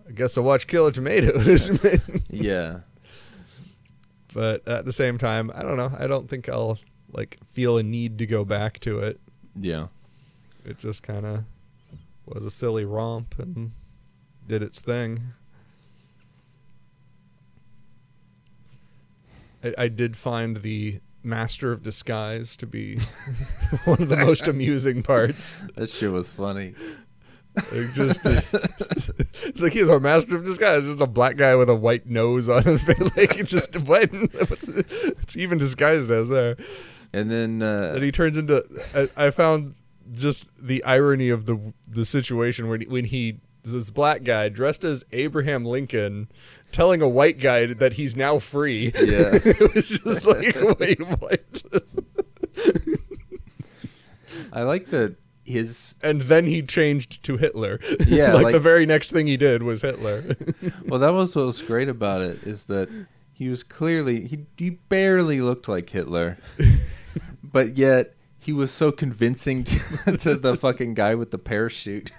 [0.09, 1.71] I guess I'll watch Killer Tomatoes.
[2.31, 2.81] Yeah.
[4.35, 5.93] but at the same time, I don't know.
[5.99, 6.79] I don't think I'll
[7.13, 9.19] like feel a need to go back to it.
[9.55, 9.87] Yeah.
[10.65, 11.45] It just kind of
[12.27, 13.73] was a silly romp and
[14.47, 15.23] did its thing.
[19.65, 22.99] I, I did find the Master of Disguise to be
[23.85, 25.65] one of the most amusing parts.
[25.75, 26.75] That shit was funny.
[27.57, 31.75] Like just, it's like he's our Master of Disguise, just a black guy with a
[31.75, 33.17] white nose on his face.
[33.17, 34.11] Like it's just what?
[34.13, 36.57] What's it's even disguised as there?
[37.13, 38.63] And then uh, that he turns into.
[38.95, 39.75] I, I found
[40.13, 45.05] just the irony of the the situation when when he this black guy dressed as
[45.13, 46.29] Abraham Lincoln
[46.73, 48.87] telling a white guy that he's now free.
[48.95, 49.31] Yeah.
[49.45, 51.63] it was just like wait what?
[54.53, 57.79] I like that his and then he changed to Hitler.
[58.07, 60.25] Yeah, like, like- the very next thing he did was Hitler.
[60.87, 62.89] well that was what was great about it is that
[63.33, 66.39] he was clearly he he barely looked like Hitler.
[67.43, 72.13] but yet he was so convincing to, to the fucking guy with the parachute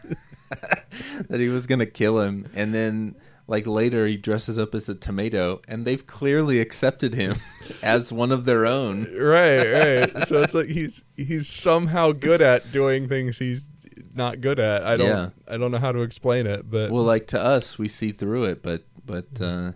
[1.30, 3.16] that he was going to kill him and then
[3.48, 7.38] like later he dresses up as a tomato and they've clearly accepted him
[7.82, 9.06] as one of their own.
[9.18, 10.18] right, right.
[10.28, 13.70] So it's like he's he's somehow good at doing things he's
[14.14, 14.84] not good at.
[14.84, 15.30] I don't Yeah.
[15.48, 18.46] I don't know how to explain it, but Well, like to us, we see through
[18.46, 19.72] it, but but uh,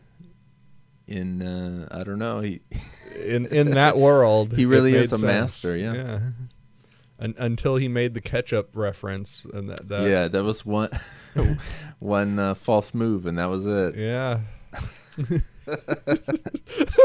[1.08, 2.42] in uh, I don't know.
[2.42, 2.62] He
[3.24, 5.24] in in that world, He really is a sense.
[5.24, 5.94] master, yeah.
[5.94, 6.20] yeah.
[7.22, 10.90] Un until he made the ketchup reference, and that, that yeah, that was one
[12.00, 13.96] one uh, false move, and that was it.
[13.96, 14.40] yeah.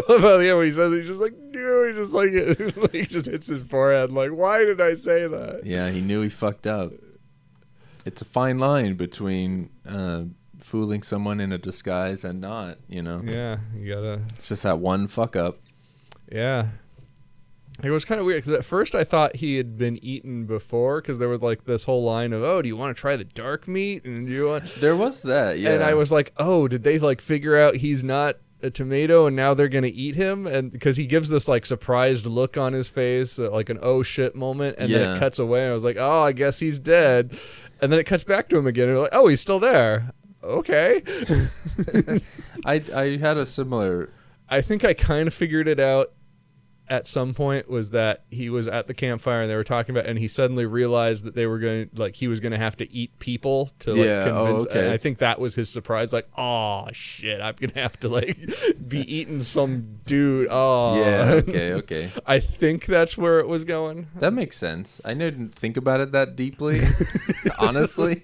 [0.09, 2.77] Love how yeah, when he says it, he's just like, dude, he just like it,
[2.77, 4.13] like, he just hits his forehead.
[4.13, 5.61] Like, why did I say that?
[5.65, 6.93] Yeah, he knew he fucked up.
[8.05, 10.25] It's a fine line between uh,
[10.61, 12.79] fooling someone in a disguise and not.
[12.89, 14.23] You know, Yeah, you gotta.
[14.37, 15.59] it's just that one fuck up.
[16.31, 16.69] Yeah.
[17.83, 21.01] It was kind of weird because at first I thought he had been eaten before
[21.01, 23.25] because there was like this whole line of, "Oh, do you want to try the
[23.25, 24.65] dark meat?" And do you want?
[24.81, 25.59] There was that.
[25.59, 29.27] Yeah, And I was like, "Oh, did they like figure out he's not a tomato
[29.27, 32.73] and now they're gonna eat him?" And because he gives this like surprised look on
[32.73, 35.75] his face, uh, like an "oh shit" moment, and then it cuts away, and I
[35.75, 37.39] was like, "Oh, I guess he's dead."
[37.83, 40.13] And then it cuts back to him again, and like, "Oh, he's still there."
[40.43, 41.03] Okay.
[42.65, 44.09] I I had a similar.
[44.49, 46.13] I think I kind of figured it out
[46.89, 50.09] at some point was that he was at the campfire and they were talking about
[50.09, 52.93] and he suddenly realized that they were going like he was going to have to
[52.93, 54.81] eat people to like Yeah, oh, convince okay.
[54.85, 58.09] and I think that was his surprise like oh shit I'm going to have to
[58.09, 58.39] like
[58.89, 61.27] be eating some dude oh Yeah.
[61.47, 61.73] Okay.
[61.75, 62.11] Okay.
[62.27, 65.01] I think that's where it was going That makes sense.
[65.05, 66.81] I didn't think about it that deeply.
[67.59, 68.23] Honestly,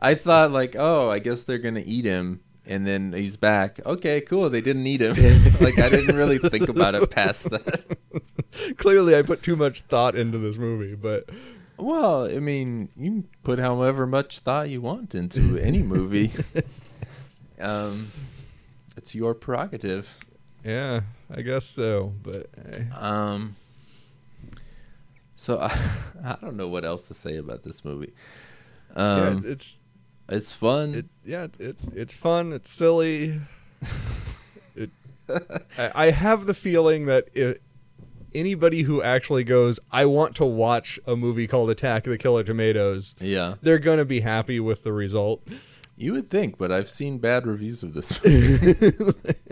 [0.00, 3.80] I thought like, oh, I guess they're gonna eat him, and then he's back.
[3.84, 4.48] Okay, cool.
[4.50, 5.14] They didn't need him.
[5.60, 7.98] like I didn't really think about it past that.
[8.76, 11.28] clearly I put too much thought into this movie but
[11.76, 16.30] Well, I mean, you can put however much thought you want into any movie.
[17.60, 18.08] um,
[18.96, 20.18] it's your prerogative.
[20.64, 21.02] yeah
[21.34, 22.84] I guess so but eh.
[22.98, 23.56] Um,
[25.36, 25.78] so I,
[26.24, 28.14] I don't know what else to say about this movie.
[28.96, 29.76] Um, yeah, it's
[30.28, 30.94] it's fun.
[30.94, 33.40] it yeah it, it it's fun it's silly
[34.74, 34.90] it
[35.78, 37.58] I, I have the feeling that if
[38.34, 42.42] anybody who actually goes i want to watch a movie called attack of the killer
[42.42, 45.46] tomatoes yeah, they're gonna be happy with the result
[45.96, 48.74] you would think, but I've seen bad reviews of this movie.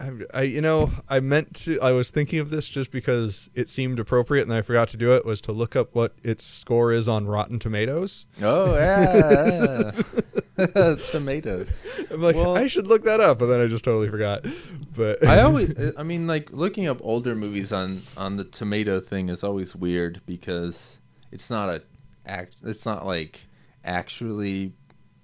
[0.00, 3.68] I, I you know i meant to i was thinking of this just because it
[3.68, 6.92] seemed appropriate and i forgot to do it was to look up what its score
[6.92, 9.92] is on rotten tomatoes oh yeah,
[10.58, 10.94] yeah.
[11.10, 11.70] tomatoes.
[12.10, 14.44] i'm like Well- i should look that up and then i just totally forgot
[14.94, 19.28] but I always, I mean, like looking up older movies on on the tomato thing
[19.28, 21.82] is always weird because it's not a
[22.26, 22.56] act.
[22.64, 23.46] It's not like
[23.84, 24.72] actually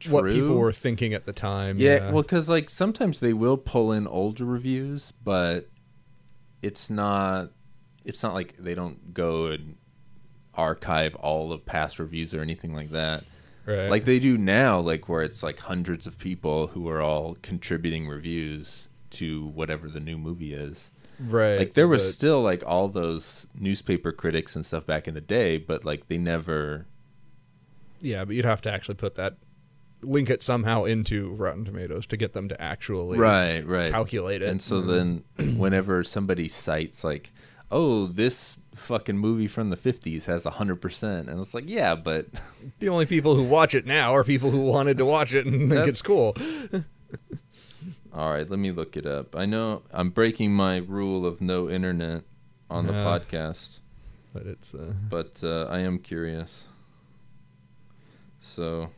[0.07, 0.15] true.
[0.15, 3.93] what people were thinking at the time Yeah, well, because like sometimes they will pull
[3.93, 5.69] in older reviews, but
[6.63, 7.51] it's not.
[8.05, 9.77] It's not like they don't go and
[10.55, 13.25] archive all of past reviews or anything like that.
[13.67, 17.37] right Like they do now, like where it's like hundreds of people who are all
[17.43, 20.91] contributing reviews to whatever the new movie is.
[21.21, 25.15] right Like there was but- still like all those newspaper critics and stuff back in
[25.15, 26.87] the day, but like they never.
[28.01, 29.37] Yeah, but you'd have to actually put that
[30.03, 33.91] link it somehow into Rotten Tomatoes to get them to actually Right, right.
[33.91, 34.49] calculate it.
[34.49, 35.23] And so Mhm.
[35.37, 37.33] then, whenever somebody cites like,
[37.71, 41.29] oh, this fucking movie from the 50s has 100%.
[41.29, 42.27] And it's like, yeah, but
[42.79, 45.71] The only people who watch it now are people who wanted to watch it and
[45.71, 46.37] think it's cool.
[48.13, 49.35] all right, let me look it up.
[49.35, 52.23] I know I'm breaking my rule of no internet
[52.71, 53.05] on the Yeah.
[53.05, 53.81] podcast,
[54.33, 56.69] But it's uh, but uh, I am curious.
[58.41, 58.91] So,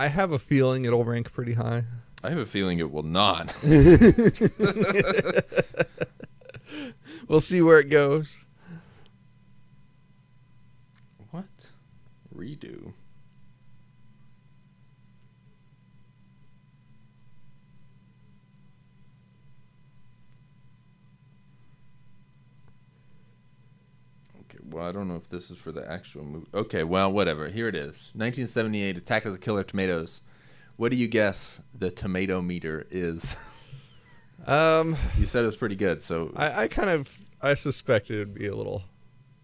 [0.00, 1.84] I have a feeling it'll rank pretty high.
[2.24, 3.54] I have a feeling it will not.
[7.28, 8.44] We'll see where it goes.
[11.30, 11.44] what?
[12.34, 12.92] Redo.
[24.40, 26.46] Okay, well, I don't know if this is for the actual movie.
[26.54, 27.48] Okay, well, whatever.
[27.48, 30.22] Here it is 1978 Attack of the Killer Tomatoes.
[30.76, 33.36] What do you guess the tomato meter is?
[34.46, 38.32] Um, you said it was pretty good, so I, I kind of I suspected it'd
[38.32, 38.84] be a little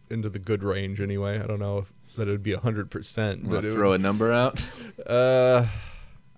[0.08, 1.38] into the good range anyway.
[1.38, 4.64] I don't know if that it'd be hundred percent, but throw would- a number out.
[5.06, 5.66] Uh,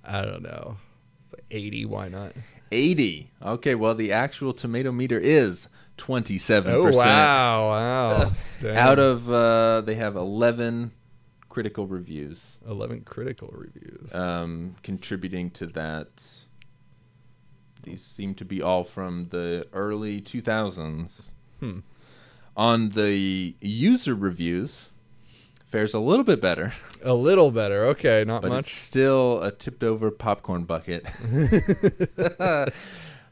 [0.04, 0.76] I don't know.
[1.24, 1.84] It's like eighty.
[1.84, 2.32] Why not?
[2.70, 3.30] 80.
[3.42, 6.66] Okay, well, the actual tomato meter is 27%.
[6.68, 7.68] Oh wow!
[7.70, 8.32] Wow!
[8.62, 8.76] Damn.
[8.76, 10.92] Out of, uh, they have 11
[11.48, 14.14] critical reviews eleven critical reviews.
[14.14, 16.08] um, contributing to that.
[17.82, 21.30] These seem to be all from the early 2000s.
[21.58, 21.78] Hmm.
[22.56, 24.90] On the user reviews,
[25.68, 27.84] fares a little bit better, a little better.
[27.86, 28.64] Okay, not but much.
[28.66, 31.04] it's still a tipped over popcorn bucket.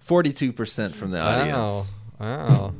[0.07, 1.51] 42% from the audience.
[1.51, 1.85] Wow!
[2.21, 2.75] Wow!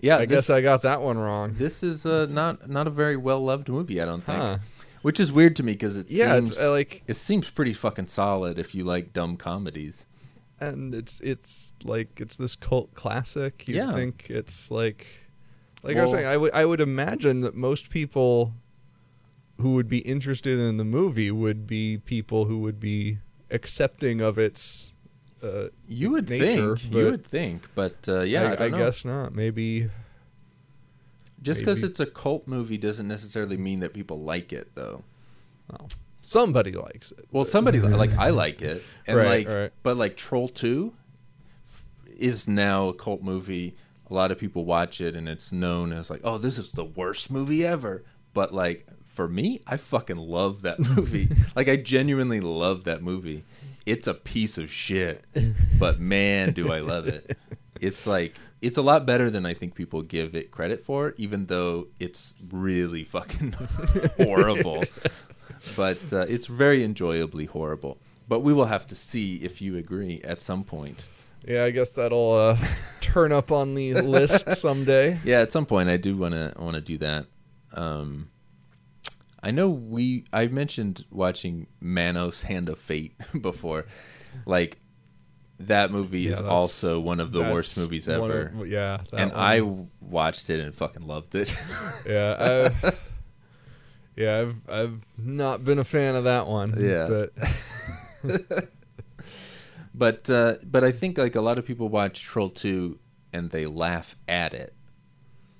[0.00, 1.54] Yeah, I this, guess I got that one wrong.
[1.56, 4.00] this is uh, not not a very well loved movie.
[4.00, 4.58] I don't think, Huh.
[5.02, 8.08] which is weird to me because it Yeah, seems uh, like- it seems pretty fucking
[8.08, 10.06] solid if you like dumb comedies.
[10.60, 13.66] and it's it's like it's this cult classic.
[13.68, 13.94] You Yeah.
[13.94, 15.06] think it's like
[15.86, 18.52] like I was saying, I would I would imagine that most people
[19.60, 23.18] who would be interested in the movie would be people who would be
[23.50, 24.92] accepting of its.
[25.42, 28.78] Uh, You would nature, think, you would think, but uh, yeah, I, I, know.
[28.78, 29.34] guess not.
[29.34, 29.88] Maybe
[31.42, 35.04] just because it's a cult movie doesn't necessarily mean that people like it, though.
[35.70, 35.88] well,
[36.22, 37.26] somebody likes it.
[37.30, 39.72] Well, somebody li- like I like it, and Right, like, right.
[39.82, 40.94] but like Troll Two
[42.16, 43.76] is now a cult movie.
[44.08, 46.84] A lot of people watch it, and it's known as like, oh, this is the
[46.84, 48.04] worst movie ever.
[48.34, 51.28] But like for me, I fucking love that movie.
[51.54, 53.44] like I genuinely love that movie.
[53.86, 55.24] It's a piece of shit,
[55.78, 57.38] but man, do I love it.
[57.80, 61.46] It's like it's a lot better than I think people give it credit for, even
[61.46, 63.52] though it's really fucking
[64.16, 64.82] horrible.
[65.76, 67.98] But uh, it's very enjoyably horrible.
[68.28, 71.06] But we will have to see if you agree at some point.
[71.46, 72.56] Yeah, I guess that'll uh,
[73.00, 75.18] turn up on the list someday.
[75.24, 77.26] Yeah, at some point I do want to want to do that.
[77.74, 78.30] Um,
[79.42, 83.86] I know we I mentioned watching Manos Hand of Fate before.
[84.44, 84.78] Like
[85.58, 88.52] that movie Yeah, is also one of the worst movies ever.
[88.58, 89.40] of- yeah, and one.
[89.40, 89.60] I
[90.00, 91.50] watched it and fucking loved it.
[92.06, 92.92] Yeah, I,
[94.16, 96.74] yeah, I've I've not been a fan of that one.
[96.78, 97.26] Yeah.
[98.22, 98.68] but
[99.96, 102.98] But uh, but I think like a lot of people watch Troll Two
[103.32, 104.74] and they laugh at it,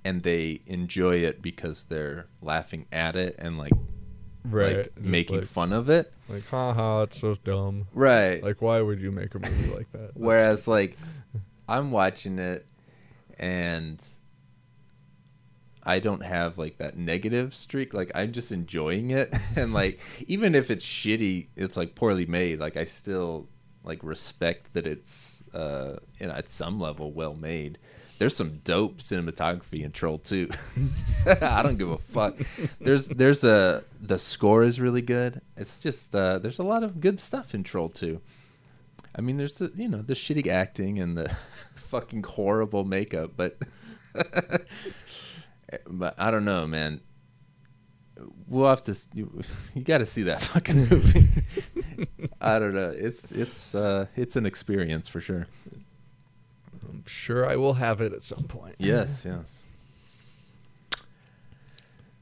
[0.04, 3.72] and they enjoy it because they're laughing at it and like
[4.44, 6.12] right, like making like, fun of it.
[6.28, 7.88] like, haha, it's so dumb.
[7.94, 8.42] Right.
[8.42, 9.98] Like, why would you make a movie like that?
[9.98, 10.98] That's- Whereas like
[11.68, 12.66] I'm watching it
[13.38, 14.02] and
[15.82, 17.94] I don't have like that negative streak.
[17.94, 22.60] Like I'm just enjoying it and like even if it's shitty, it's like poorly made,
[22.60, 23.48] like I still
[23.86, 27.78] like respect that it's uh you know at some level well made.
[28.18, 30.48] There's some dope cinematography in Troll 2.
[31.42, 32.36] I don't give a fuck.
[32.80, 35.40] There's there's a the score is really good.
[35.56, 38.20] It's just uh there's a lot of good stuff in Troll 2.
[39.16, 41.28] I mean, there's the you know the shitty acting and the
[41.74, 43.58] fucking horrible makeup, but
[45.88, 47.00] but I don't know, man.
[48.48, 48.96] We'll have to.
[49.14, 49.42] You,
[49.74, 51.28] you got to see that fucking movie.
[52.40, 52.90] I don't know.
[52.96, 55.46] It's it's uh it's an experience for sure.
[56.88, 58.76] I'm sure I will have it at some point.
[58.78, 59.62] Yes, yes.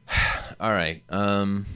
[0.60, 1.02] All right.
[1.10, 1.66] Um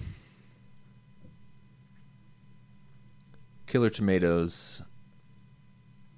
[3.67, 4.81] Killer Tomatoes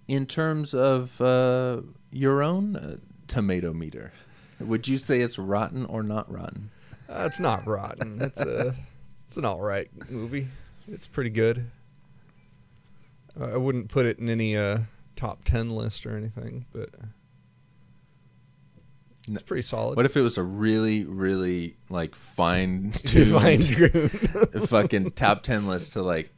[0.07, 1.81] in terms of uh
[2.13, 2.97] your own uh,
[3.27, 4.13] tomato meter.
[4.61, 6.71] Would you say it's rotten or not rotten?
[7.11, 8.23] Uh, it's not rotten.
[8.23, 8.75] It's a
[9.27, 10.47] it's an all right movie.
[10.89, 11.71] It's pretty good.
[13.39, 14.81] Uh, I wouldn't put it in any uh,
[15.17, 16.91] top ten list or anything, but
[19.29, 19.97] It's pretty solid.
[19.97, 24.11] What if it was a really, really like fine tuned Fine-tuned.
[24.69, 26.33] fucking top ten list to like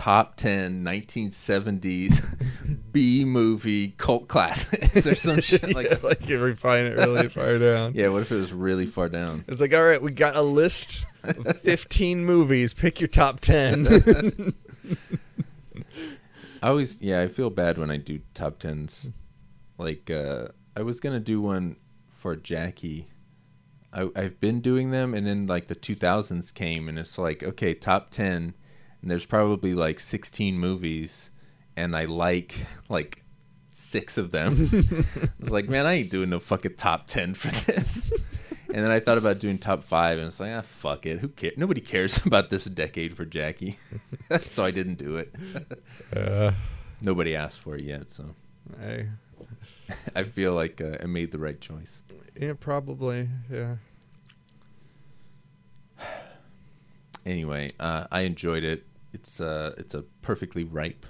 [0.00, 2.24] top 10 1970s
[2.90, 7.58] B movie cult classics or some shit like yeah, like you refine it really far
[7.58, 7.92] down.
[7.94, 9.44] Yeah, what if it was really far down?
[9.46, 12.72] It's like, all right, we got a list of 15 movies.
[12.72, 14.54] Pick your top 10.
[16.62, 19.10] I always yeah, I feel bad when I do top tens.
[19.76, 21.76] Like uh I was gonna do one
[22.08, 23.10] for Jackie.
[23.92, 27.42] I I've been doing them and then like the two thousands came and it's like,
[27.42, 28.54] okay, top ten
[29.02, 31.30] and there's probably like sixteen movies
[31.76, 32.54] and I like
[32.88, 33.24] like
[33.70, 34.68] six of them.
[35.16, 38.12] I was like, man, I ain't doing no fucking top ten for this.
[38.72, 41.18] And then I thought about doing top five, and it's like, ah, fuck it.
[41.18, 41.54] Who cares?
[41.56, 43.76] Nobody cares about this decade for Jackie,
[44.42, 45.34] so I didn't do it.
[46.16, 46.52] uh,
[47.02, 48.26] Nobody asked for it yet, so
[48.80, 49.06] I,
[50.14, 52.04] I feel like uh, I made the right choice.
[52.40, 53.28] yeah, probably.
[53.50, 53.74] Yeah.
[57.26, 58.84] Anyway, uh, I enjoyed it.
[59.12, 61.04] It's uh, it's a perfectly ripe,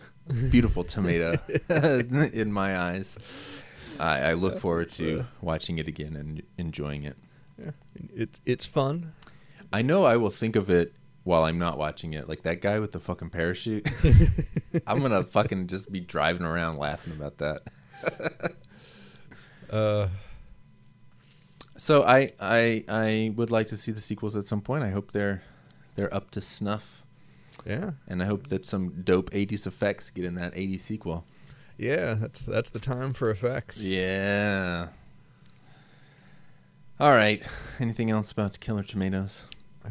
[0.51, 1.38] beautiful tomato
[1.68, 3.18] in my eyes.
[3.98, 7.16] I, I look forward to watching it again and enjoying it.
[7.62, 7.70] Yeah.
[8.14, 9.12] It's it's fun.
[9.72, 10.94] I know I will think of it
[11.24, 12.28] while I'm not watching it.
[12.28, 13.86] Like that guy with the fucking parachute.
[14.86, 17.62] I'm gonna fucking just be driving around laughing about that.
[19.70, 20.09] Uh,
[21.76, 24.82] So I I I would like to see the sequels at some point.
[24.84, 25.42] I hope they're
[25.96, 27.05] they're up to snuff,
[27.66, 27.92] yeah.
[28.08, 31.24] and I hope that some dope '80s effects get in that '80s sequel.
[31.76, 33.82] Yeah, that's that's the time for effects.
[33.82, 34.88] Yeah.
[36.98, 37.42] All right.
[37.78, 39.46] Anything else about Killer Tomatoes?
[39.82, 39.88] Uh,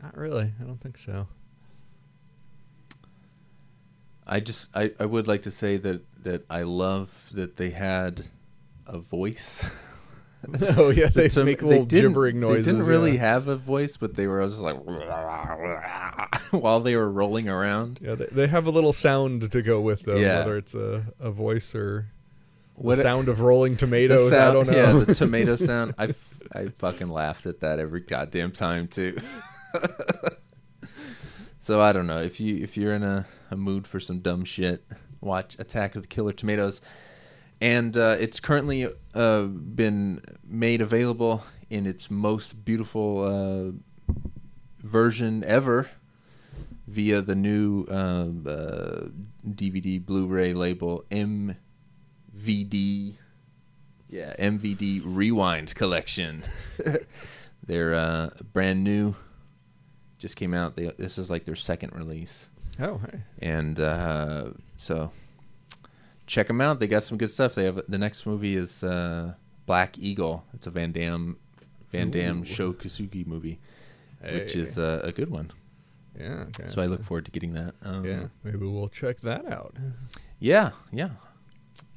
[0.00, 0.52] not really.
[0.60, 1.26] I don't think so.
[4.26, 8.26] I just I, I would like to say that that I love that they had
[8.86, 9.68] a voice.
[10.76, 12.66] oh yeah, they To- make little didn't- gibbering noises.
[12.66, 13.20] They didn't really yeah.
[13.20, 14.76] have a voice, but they were just like
[16.50, 18.00] while they were rolling around.
[18.02, 20.38] Yeah, they, they have a little sound to go with them, Yeah.
[20.40, 22.08] whether it's a, a voice or
[22.74, 24.32] What the a- sound of rolling The tomatoes.
[24.32, 24.72] I don't know.
[24.72, 25.94] Yeah, the tomato sound.
[25.98, 29.16] I, f- I fucking laughed at that every goddamn time too.
[31.60, 34.44] so I don't know if you if you're in a, a mood for some dumb
[34.44, 34.84] shit,
[35.20, 36.80] watch Attack of the Killer Tomatoes,
[37.60, 44.14] and uh, it's currently uh, been made available in its most beautiful uh,
[44.80, 45.88] version ever
[46.86, 49.08] via the new uh, uh,
[49.48, 51.56] DVD Blu-ray label MVD.
[54.08, 56.44] Yeah, MVD Rewind Collection.
[57.66, 59.16] They're uh, brand new.
[60.18, 60.76] Just came out.
[60.76, 62.50] They, this is like their second release,
[62.80, 63.22] oh, hey.
[63.40, 65.10] and uh, so
[66.26, 66.80] check them out.
[66.80, 67.54] They got some good stuff.
[67.54, 69.34] They have the next movie is uh,
[69.66, 70.44] Black Eagle.
[70.54, 71.36] It's a Van Damme
[71.90, 73.24] Van Damme Ooh.
[73.26, 73.58] Movie,
[74.22, 75.52] which is uh, a good one.
[76.18, 76.44] yeah.
[76.48, 76.66] Okay.
[76.68, 77.74] So I look forward to getting that.
[77.82, 79.76] Um, yeah, maybe we'll check that out.
[80.40, 81.10] Yeah, yeah.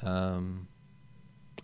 [0.04, 0.68] Um,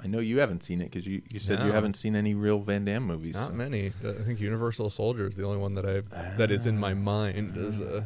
[0.04, 2.60] I know you haven't seen it because you, you said you haven't seen any real
[2.60, 3.36] Van Damme movies.
[3.36, 3.94] Not so- many.
[4.06, 6.02] I think Universal Soldier is the only one that I
[6.38, 8.06] that is in my mind as a,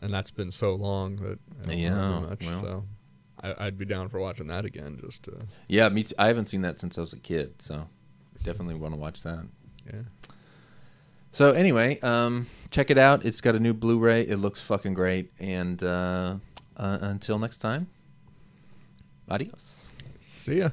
[0.00, 2.44] and that's been so long that I don't Yeah, remember much.
[2.46, 2.60] well.
[2.60, 2.84] So
[3.42, 4.98] I, I'd be down for watching that again.
[5.04, 5.38] Just to,
[5.68, 6.04] Yeah, me.
[6.04, 6.14] Too.
[6.18, 7.88] I haven't seen that since I was a kid, so
[8.42, 9.46] definitely want to watch that.
[9.92, 10.02] yeah.
[11.32, 13.24] So anyway, um, check it out.
[13.24, 14.22] It's got a new Blu-ray.
[14.22, 15.32] It looks fucking great.
[15.40, 16.36] And uh,
[16.76, 17.88] uh, until next time,
[19.28, 19.90] adios.
[20.20, 20.70] See ya.